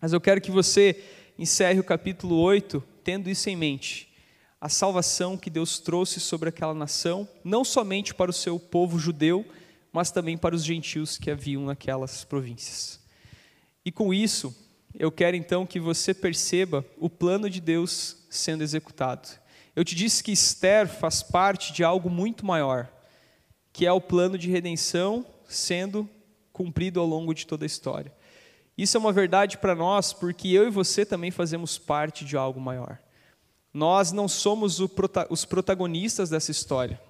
[0.00, 1.02] Mas eu quero que você
[1.38, 4.08] encerre o capítulo 8 tendo isso em mente.
[4.60, 9.44] A salvação que Deus trouxe sobre aquela nação, não somente para o seu povo judeu,
[9.92, 13.00] mas também para os gentios que haviam naquelas províncias.
[13.84, 14.54] E com isso,
[14.94, 19.28] eu quero então que você perceba o plano de Deus sendo executado.
[19.74, 22.88] Eu te disse que Esther faz parte de algo muito maior,
[23.80, 26.06] que é o plano de redenção sendo
[26.52, 28.12] cumprido ao longo de toda a história.
[28.76, 32.60] Isso é uma verdade para nós, porque eu e você também fazemos parte de algo
[32.60, 32.98] maior.
[33.72, 34.80] Nós não somos
[35.30, 37.00] os protagonistas dessa história,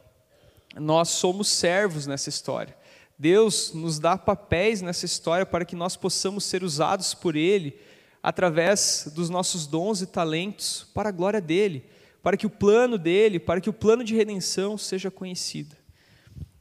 [0.76, 2.76] nós somos servos nessa história.
[3.18, 7.80] Deus nos dá papéis nessa história para que nós possamos ser usados por Ele
[8.22, 11.85] através dos nossos dons e talentos para a glória dele,
[12.22, 15.79] para que o plano dele, para que o plano de redenção seja conhecido.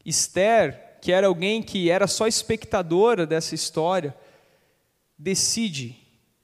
[0.10, 4.16] Esther, que era alguém que era só espectadora dessa história,
[5.18, 5.98] decide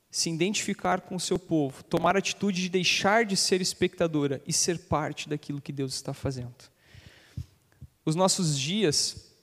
[0.10, 4.54] se identificar com o seu povo, tomar a atitude de deixar de ser espectadora e
[4.54, 6.56] ser parte daquilo que Deus está fazendo.
[8.06, 9.34] Os nossos dias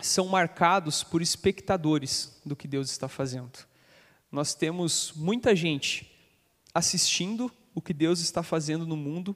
[0.00, 3.58] são marcados por espectadores do que Deus está fazendo.
[4.30, 6.08] Nós temos muita gente
[6.72, 9.34] assistindo o que Deus está fazendo no mundo,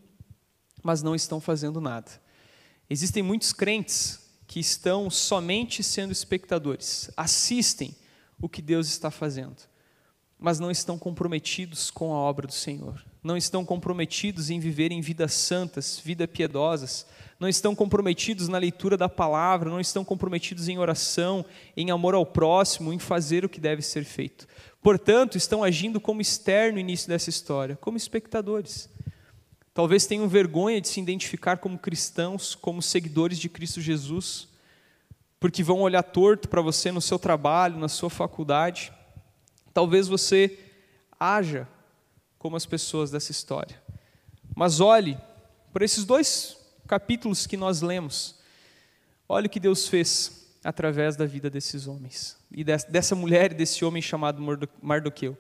[0.83, 2.22] mas não estão fazendo nada.
[2.88, 7.94] Existem muitos crentes que estão somente sendo espectadores, assistem
[8.40, 9.57] o que Deus está fazendo,
[10.38, 15.33] mas não estão comprometidos com a obra do Senhor, não estão comprometidos em viverem vidas
[15.33, 17.07] santas, vidas piedosas,
[17.40, 21.44] não estão comprometidos na leitura da palavra, não estão comprometidos em oração,
[21.76, 24.46] em amor ao próximo, em fazer o que deve ser feito.
[24.83, 28.88] Portanto, estão agindo como externo no início dessa história, como espectadores.
[29.74, 34.46] Talvez tenham vergonha de se identificar como cristãos, como seguidores de Cristo Jesus,
[35.40, 38.92] porque vão olhar torto para você no seu trabalho, na sua faculdade.
[39.74, 40.56] Talvez você
[41.18, 41.68] haja
[42.38, 43.82] como as pessoas dessa história.
[44.54, 45.18] Mas olhe
[45.72, 46.56] para esses dois
[46.87, 48.37] capítulos que nós lemos.
[49.28, 53.84] Olhe o que Deus fez através da vida desses homens e dessa mulher e desse
[53.84, 54.40] homem chamado
[54.80, 55.37] Mardoqueu.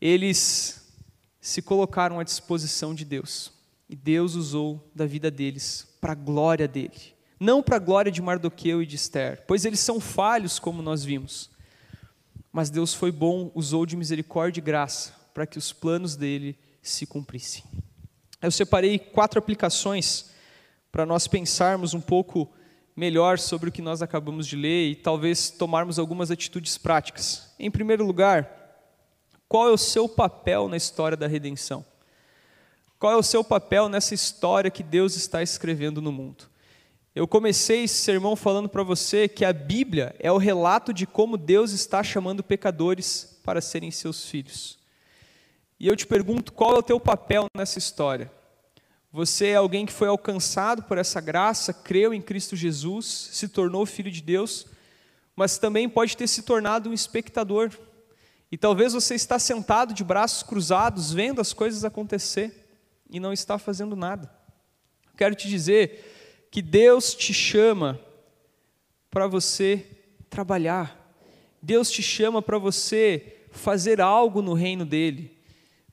[0.00, 0.90] Eles
[1.42, 3.54] se colocaram à disposição de Deus
[3.88, 8.22] e Deus usou da vida deles para a glória dele não para a glória de
[8.22, 11.50] Mardoqueu e de Esther, pois eles são falhos, como nós vimos.
[12.50, 17.06] Mas Deus foi bom, usou de misericórdia e graça para que os planos dele se
[17.06, 17.62] cumprissem.
[18.40, 20.30] Eu separei quatro aplicações
[20.90, 22.50] para nós pensarmos um pouco
[22.94, 27.54] melhor sobre o que nós acabamos de ler e talvez tomarmos algumas atitudes práticas.
[27.58, 28.50] Em primeiro lugar,
[29.46, 31.84] qual é o seu papel na história da redenção?
[32.98, 36.44] Qual é o seu papel nessa história que Deus está escrevendo no mundo?
[37.14, 41.36] Eu comecei esse sermão falando para você que a Bíblia é o relato de como
[41.36, 44.78] Deus está chamando pecadores para serem seus filhos.
[45.78, 48.32] E eu te pergunto, qual é o teu papel nessa história?
[49.12, 53.84] Você é alguém que foi alcançado por essa graça, creu em Cristo Jesus, se tornou
[53.84, 54.66] filho de Deus,
[55.34, 57.70] mas também pode ter se tornado um espectador.
[58.50, 62.65] E talvez você está sentado de braços cruzados, vendo as coisas acontecer
[63.10, 64.30] e não está fazendo nada.
[65.16, 68.00] Quero te dizer que Deus te chama
[69.10, 69.86] para você
[70.28, 71.14] trabalhar.
[71.62, 75.36] Deus te chama para você fazer algo no reino dele.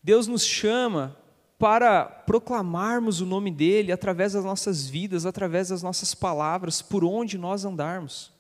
[0.04, 1.18] Deus nos chama
[1.58, 7.38] para proclamarmos o nome dele através das nossas vidas, através das nossas palavras, por onde
[7.38, 8.34] nós andarmos.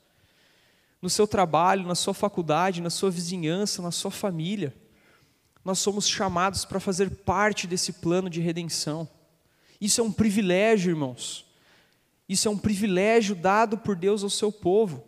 [1.01, 4.75] No seu trabalho, na sua faculdade, na sua vizinhança, na sua família.
[5.63, 9.07] Nós somos chamados para fazer parte desse plano de redenção.
[9.79, 11.45] Isso é um privilégio, irmãos.
[12.27, 15.03] Isso é um privilégio dado por Deus ao seu povo.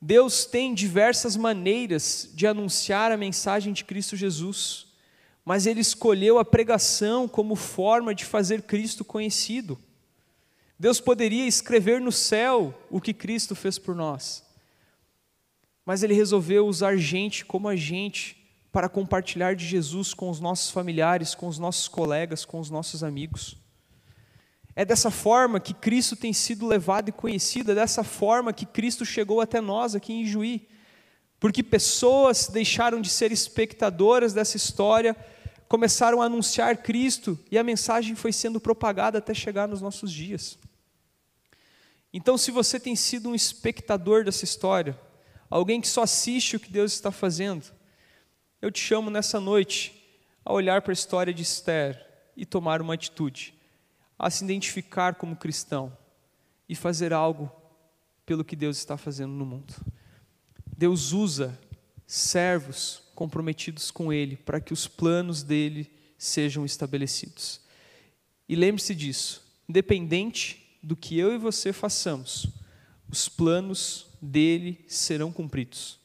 [0.00, 4.86] Deus tem diversas maneiras de anunciar a mensagem de Cristo Jesus,
[5.44, 9.78] mas Ele escolheu a pregação como forma de fazer Cristo conhecido.
[10.78, 14.44] Deus poderia escrever no céu o que Cristo fez por nós,
[15.84, 18.45] mas Ele resolveu usar gente como a gente
[18.76, 23.02] para compartilhar de Jesus com os nossos familiares, com os nossos colegas, com os nossos
[23.02, 23.56] amigos.
[24.74, 29.02] É dessa forma que Cristo tem sido levado e conhecido, é dessa forma que Cristo
[29.02, 30.68] chegou até nós aqui em Juí.
[31.40, 35.16] Porque pessoas deixaram de ser espectadoras dessa história,
[35.66, 40.58] começaram a anunciar Cristo e a mensagem foi sendo propagada até chegar nos nossos dias.
[42.12, 45.00] Então, se você tem sido um espectador dessa história,
[45.48, 47.74] alguém que só assiste o que Deus está fazendo,
[48.60, 49.92] eu te chamo nessa noite
[50.44, 52.04] a olhar para a história de Esther
[52.36, 53.54] e tomar uma atitude
[54.18, 55.96] a se identificar como cristão
[56.68, 57.50] e fazer algo
[58.24, 59.74] pelo que Deus está fazendo no mundo.
[60.76, 61.58] Deus usa
[62.06, 67.60] servos comprometidos com Ele para que os planos dele sejam estabelecidos.
[68.48, 72.48] E lembre-se disso, independente do que eu e você façamos,
[73.08, 75.98] os planos dele serão cumpridos.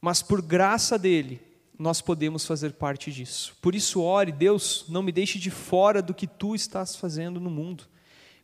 [0.00, 1.40] Mas por graça dele,
[1.78, 3.56] nós podemos fazer parte disso.
[3.60, 7.50] Por isso, ore, Deus, não me deixe de fora do que tu estás fazendo no
[7.50, 7.84] mundo.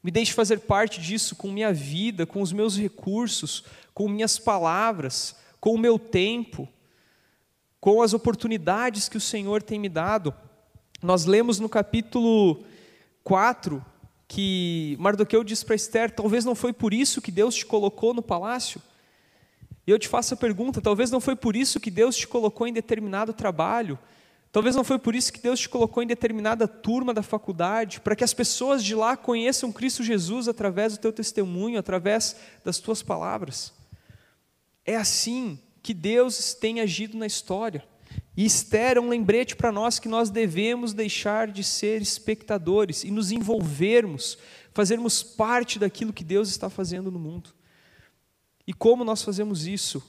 [0.02, 5.36] Me deixe fazer parte disso com minha vida, com os meus recursos, com minhas palavras,
[5.60, 6.68] com o meu tempo,
[7.80, 10.34] com as oportunidades que o Senhor tem me dado.
[11.02, 12.64] Nós lemos no capítulo
[13.22, 13.84] 4
[14.26, 18.22] que Mardoqueu diz para Esther: talvez não foi por isso que Deus te colocou no
[18.22, 18.80] palácio.
[19.86, 22.66] E eu te faço a pergunta: talvez não foi por isso que Deus te colocou
[22.66, 23.98] em determinado trabalho,
[24.52, 28.16] talvez não foi por isso que Deus te colocou em determinada turma da faculdade, para
[28.16, 33.02] que as pessoas de lá conheçam Cristo Jesus através do teu testemunho, através das tuas
[33.02, 33.72] palavras.
[34.84, 37.84] É assim que Deus tem agido na história.
[38.36, 43.10] E Esther é um lembrete para nós que nós devemos deixar de ser espectadores e
[43.10, 44.38] nos envolvermos,
[44.72, 47.50] fazermos parte daquilo que Deus está fazendo no mundo.
[48.66, 50.02] E como nós fazemos isso?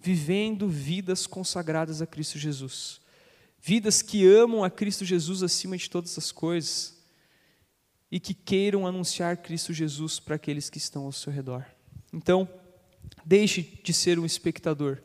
[0.00, 3.00] Vivendo vidas consagradas a Cristo Jesus.
[3.60, 6.96] Vidas que amam a Cristo Jesus acima de todas as coisas
[8.10, 11.64] e que queiram anunciar Cristo Jesus para aqueles que estão ao seu redor.
[12.12, 12.48] Então,
[13.24, 15.02] deixe de ser um espectador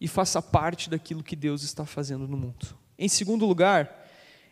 [0.00, 2.76] e faça parte daquilo que Deus está fazendo no mundo.
[2.98, 4.02] Em segundo lugar,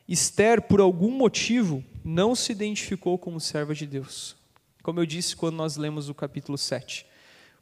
[0.09, 4.36] Esther, por algum motivo, não se identificou como serva de Deus.
[4.82, 7.07] Como eu disse quando nós lemos o capítulo 7.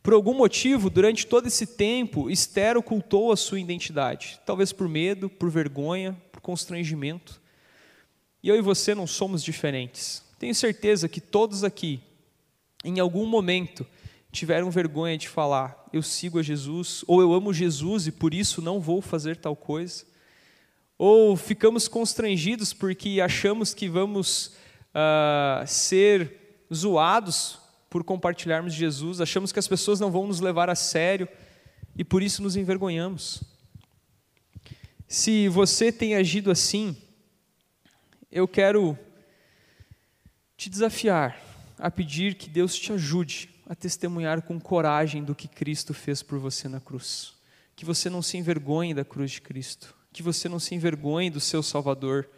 [0.03, 4.41] Por algum motivo, durante todo esse tempo, Esther ocultou a sua identidade.
[4.47, 7.41] Talvez por medo, por vergonha, por constrangimento.
[8.43, 10.23] E eu e você não somos diferentes.
[10.39, 12.01] Tenho certeza que todos aqui,
[12.85, 13.87] em algum momento,
[14.31, 18.63] tiveram vergonha de falar: eu sigo a Jesus, ou eu amo Jesus e por isso
[18.63, 20.05] não vou fazer tal coisa.
[20.97, 24.57] Ou ficamos constrangidos porque achamos que vamos
[24.95, 30.75] uh, ser zoados por compartilharmos Jesus, achamos que as pessoas não vão nos levar a
[30.75, 31.29] sério
[31.97, 33.43] e por isso nos envergonhamos.
[35.07, 36.97] Se você tem agido assim,
[38.31, 38.99] eu quero
[40.57, 41.41] te desafiar
[41.79, 46.39] a pedir que Deus te ajude a testemunhar com coragem do que Cristo fez por
[46.39, 47.35] você na cruz.
[47.75, 51.41] Que você não se envergonhe da cruz de Cristo, que você não se envergonhe do
[51.41, 52.29] seu Salvador,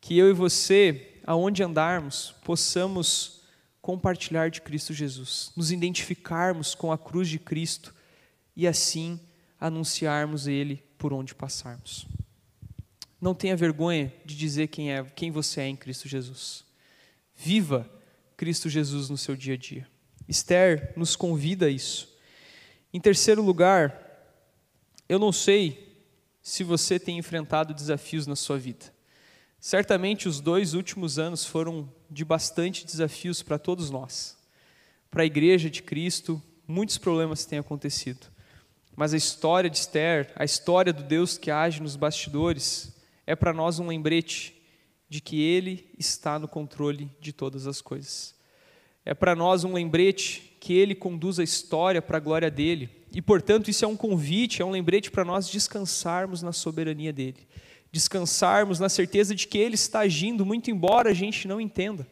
[0.00, 3.41] que eu e você, aonde andarmos, possamos
[3.82, 7.92] compartilhar de Cristo Jesus, nos identificarmos com a cruz de Cristo
[8.54, 9.20] e assim
[9.60, 12.06] anunciarmos Ele por onde passarmos.
[13.20, 16.64] Não tenha vergonha de dizer quem é, quem você é em Cristo Jesus.
[17.34, 17.90] Viva
[18.36, 19.88] Cristo Jesus no seu dia a dia.
[20.28, 22.16] Esther nos convida a isso.
[22.92, 24.00] Em terceiro lugar,
[25.08, 25.92] eu não sei
[26.40, 28.86] se você tem enfrentado desafios na sua vida.
[29.64, 34.36] Certamente os dois últimos anos foram de bastante desafios para todos nós.
[35.08, 38.26] Para a igreja de Cristo, muitos problemas têm acontecido.
[38.96, 42.92] Mas a história de Esther, a história do Deus que age nos bastidores,
[43.24, 44.60] é para nós um lembrete
[45.08, 48.34] de que Ele está no controle de todas as coisas.
[49.04, 53.22] É para nós um lembrete que Ele conduz a história para a glória dele E,
[53.22, 57.46] portanto, isso é um convite, é um lembrete para nós descansarmos na soberania dele.
[57.92, 62.06] Descansarmos na certeza de que ele está agindo, muito embora a gente não entenda.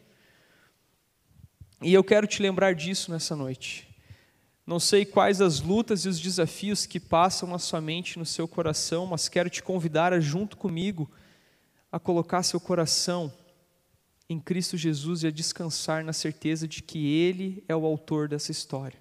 [1.81, 3.89] E eu quero te lembrar disso nessa noite.
[4.65, 8.47] Não sei quais as lutas e os desafios que passam na sua mente, no seu
[8.47, 11.09] coração, mas quero te convidar a, junto comigo,
[11.91, 13.33] a colocar seu coração
[14.29, 18.51] em Cristo Jesus e a descansar na certeza de que Ele é o autor dessa
[18.51, 18.99] história.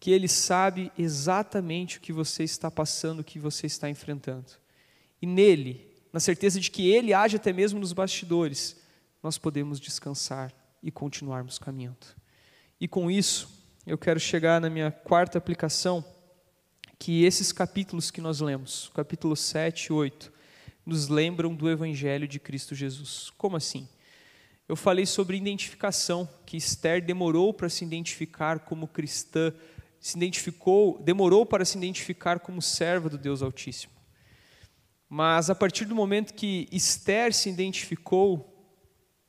[0.00, 4.61] Que Ele sabe exatamente o que você está passando, o que você está enfrentando.
[5.22, 8.76] E nele, na certeza de que Ele age até mesmo nos bastidores,
[9.22, 10.52] nós podemos descansar
[10.82, 12.06] e continuarmos caminhando.
[12.80, 13.48] E com isso,
[13.86, 16.04] eu quero chegar na minha quarta aplicação,
[16.98, 20.32] que esses capítulos que nós lemos, capítulo 7 e 8,
[20.84, 23.30] nos lembram do Evangelho de Cristo Jesus.
[23.38, 23.88] Como assim?
[24.68, 29.52] Eu falei sobre identificação, que Esther demorou para se identificar como cristã,
[30.00, 34.01] se identificou, demorou para se identificar como serva do Deus Altíssimo.
[35.14, 38.66] Mas a partir do momento que Esther se identificou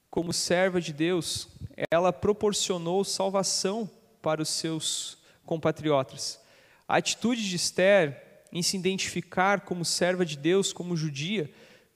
[0.09, 1.49] como serva de Deus,
[1.91, 6.39] ela proporcionou salvação para os seus compatriotas.
[6.87, 11.51] A atitude de Esther em se identificar como serva de Deus, como judia,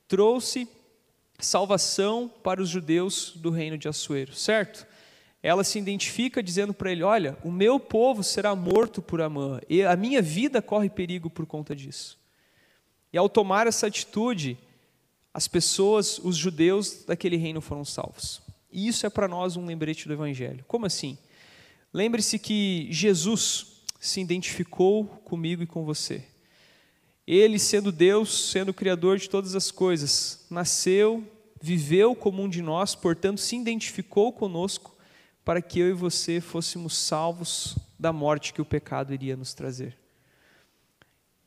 [0.06, 0.68] trouxe
[1.40, 4.86] salvação para os judeus do reino de Assuero, certo?
[5.42, 9.82] Ela se identifica dizendo para ele: Olha, o meu povo será morto por Amã, e
[9.82, 12.27] a minha vida corre perigo por conta disso.
[13.12, 14.58] E ao tomar essa atitude,
[15.34, 18.42] as pessoas, os judeus daquele reino foram salvos.
[18.72, 20.66] E isso é para nós um lembrete do Evangelho.
[20.68, 21.18] Como assim?
[21.94, 26.24] Lembre-se que Jesus se identificou comigo e com você.
[27.26, 31.24] Ele, sendo Deus, sendo Criador de todas as coisas, nasceu,
[31.62, 34.96] viveu como um de nós, portanto, se identificou conosco
[35.44, 39.98] para que eu e você fôssemos salvos da morte que o pecado iria nos trazer.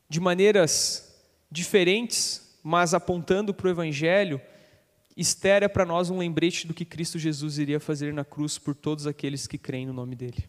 [0.08, 1.09] De maneiras
[1.50, 4.40] diferentes, mas apontando para o Evangelho,
[5.16, 8.74] Esther é para nós um lembrete do que Cristo Jesus iria fazer na cruz por
[8.74, 10.48] todos aqueles que creem no nome dele.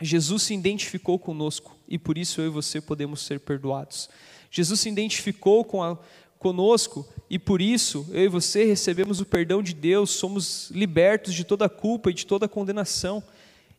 [0.00, 4.08] Jesus se identificou conosco e por isso eu e você podemos ser perdoados.
[4.50, 5.98] Jesus se identificou com a,
[6.38, 11.44] conosco e por isso eu e você recebemos o perdão de Deus, somos libertos de
[11.44, 13.22] toda culpa e de toda condenação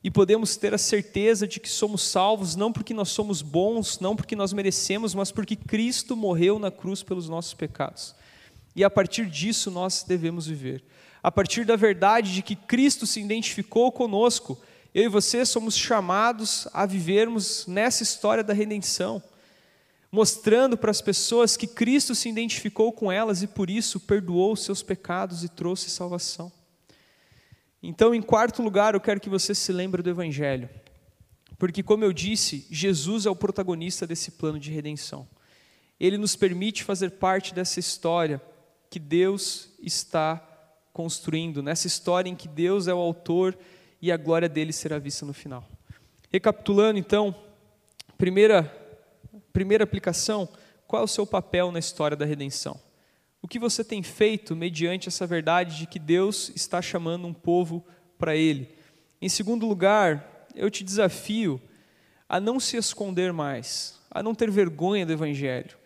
[0.03, 4.15] e podemos ter a certeza de que somos salvos não porque nós somos bons, não
[4.15, 8.15] porque nós merecemos, mas porque Cristo morreu na cruz pelos nossos pecados.
[8.75, 10.83] E a partir disso nós devemos viver.
[11.21, 14.57] A partir da verdade de que Cristo se identificou conosco,
[14.93, 19.21] eu e você somos chamados a vivermos nessa história da redenção
[20.11, 24.63] mostrando para as pessoas que Cristo se identificou com elas e por isso perdoou os
[24.63, 26.51] seus pecados e trouxe salvação.
[27.81, 30.69] Então, em quarto lugar, eu quero que você se lembre do Evangelho,
[31.57, 35.27] porque, como eu disse, Jesus é o protagonista desse plano de redenção.
[35.99, 38.41] Ele nos permite fazer parte dessa história
[38.89, 40.47] que Deus está
[40.91, 43.57] construindo, nessa história em que Deus é o autor
[44.01, 45.67] e a glória dele será vista no final.
[46.31, 47.35] Recapitulando, então,
[48.17, 48.79] primeira
[49.53, 50.47] Primeira aplicação:
[50.87, 52.79] qual é o seu papel na história da redenção?
[53.41, 57.85] O que você tem feito mediante essa verdade de que Deus está chamando um povo
[58.17, 58.69] para Ele?
[59.21, 61.61] Em segundo lugar, eu te desafio
[62.29, 65.77] a não se esconder mais, a não ter vergonha do Evangelho,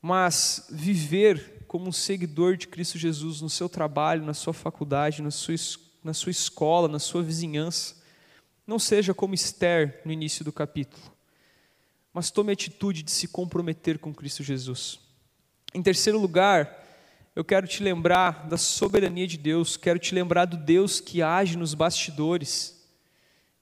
[0.00, 5.30] mas viver como um seguidor de Cristo Jesus no seu trabalho, na sua faculdade, na
[5.30, 5.54] sua,
[6.02, 7.96] na sua escola, na sua vizinhança.
[8.66, 11.14] Não seja como Esther no início do capítulo
[12.14, 15.00] mas tome a atitude de se comprometer com Cristo Jesus.
[15.74, 16.83] Em terceiro lugar,
[17.34, 21.58] eu quero te lembrar da soberania de Deus, quero te lembrar do Deus que age
[21.58, 22.86] nos bastidores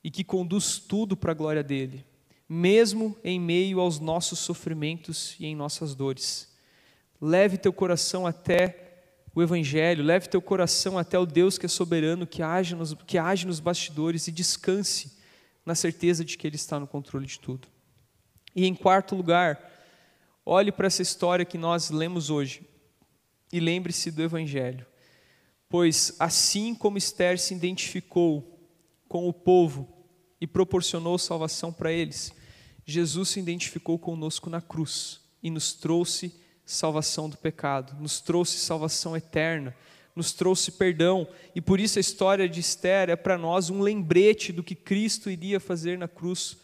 [0.04, 2.04] e que conduz tudo para a glória dele,
[2.46, 6.54] mesmo em meio aos nossos sofrimentos e em nossas dores.
[7.18, 8.78] Leve teu coração até
[9.34, 13.16] o Evangelho, leve teu coração até o Deus que é soberano, que age nos, que
[13.16, 15.16] age nos bastidores e descanse
[15.64, 17.68] na certeza de que Ele está no controle de tudo.
[18.54, 19.58] E em quarto lugar,
[20.44, 22.70] olhe para essa história que nós lemos hoje
[23.52, 24.86] e lembre-se do Evangelho.
[25.68, 28.58] Pois assim como Esther se identificou
[29.08, 29.88] com o povo
[30.40, 32.32] e proporcionou salvação para eles,
[32.84, 36.34] Jesus se identificou conosco na cruz e nos trouxe
[36.64, 39.76] salvação do pecado, nos trouxe salvação eterna,
[40.16, 44.52] nos trouxe perdão, e por isso a história de Esther é para nós um lembrete
[44.52, 46.56] do que Cristo iria fazer na cruz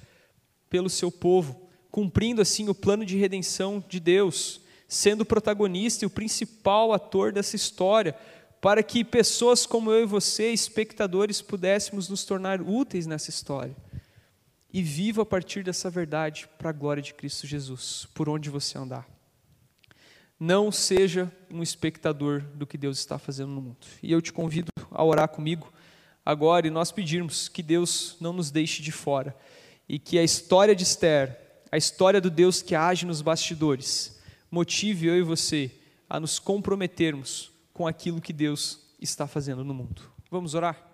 [0.69, 6.07] pelo seu povo cumprindo assim o plano de redenção de Deus, sendo o protagonista e
[6.07, 8.17] o principal ator dessa história,
[8.61, 13.77] para que pessoas como eu e você, espectadores, pudéssemos nos tornar úteis nessa história.
[14.71, 18.77] e viva a partir dessa verdade para a glória de Cristo Jesus, por onde você
[18.77, 19.09] andar.
[20.39, 23.79] Não seja um espectador do que Deus está fazendo no mundo.
[24.03, 25.73] E eu te convido a orar comigo
[26.25, 29.35] agora e nós pedirmos que Deus não nos deixe de fora
[29.89, 31.37] e que a história de Esther,
[31.73, 34.18] a história do Deus que age nos bastidores,
[34.51, 35.71] motive eu e você
[36.09, 40.03] a nos comprometermos com aquilo que Deus está fazendo no mundo.
[40.31, 40.88] Vamos orar?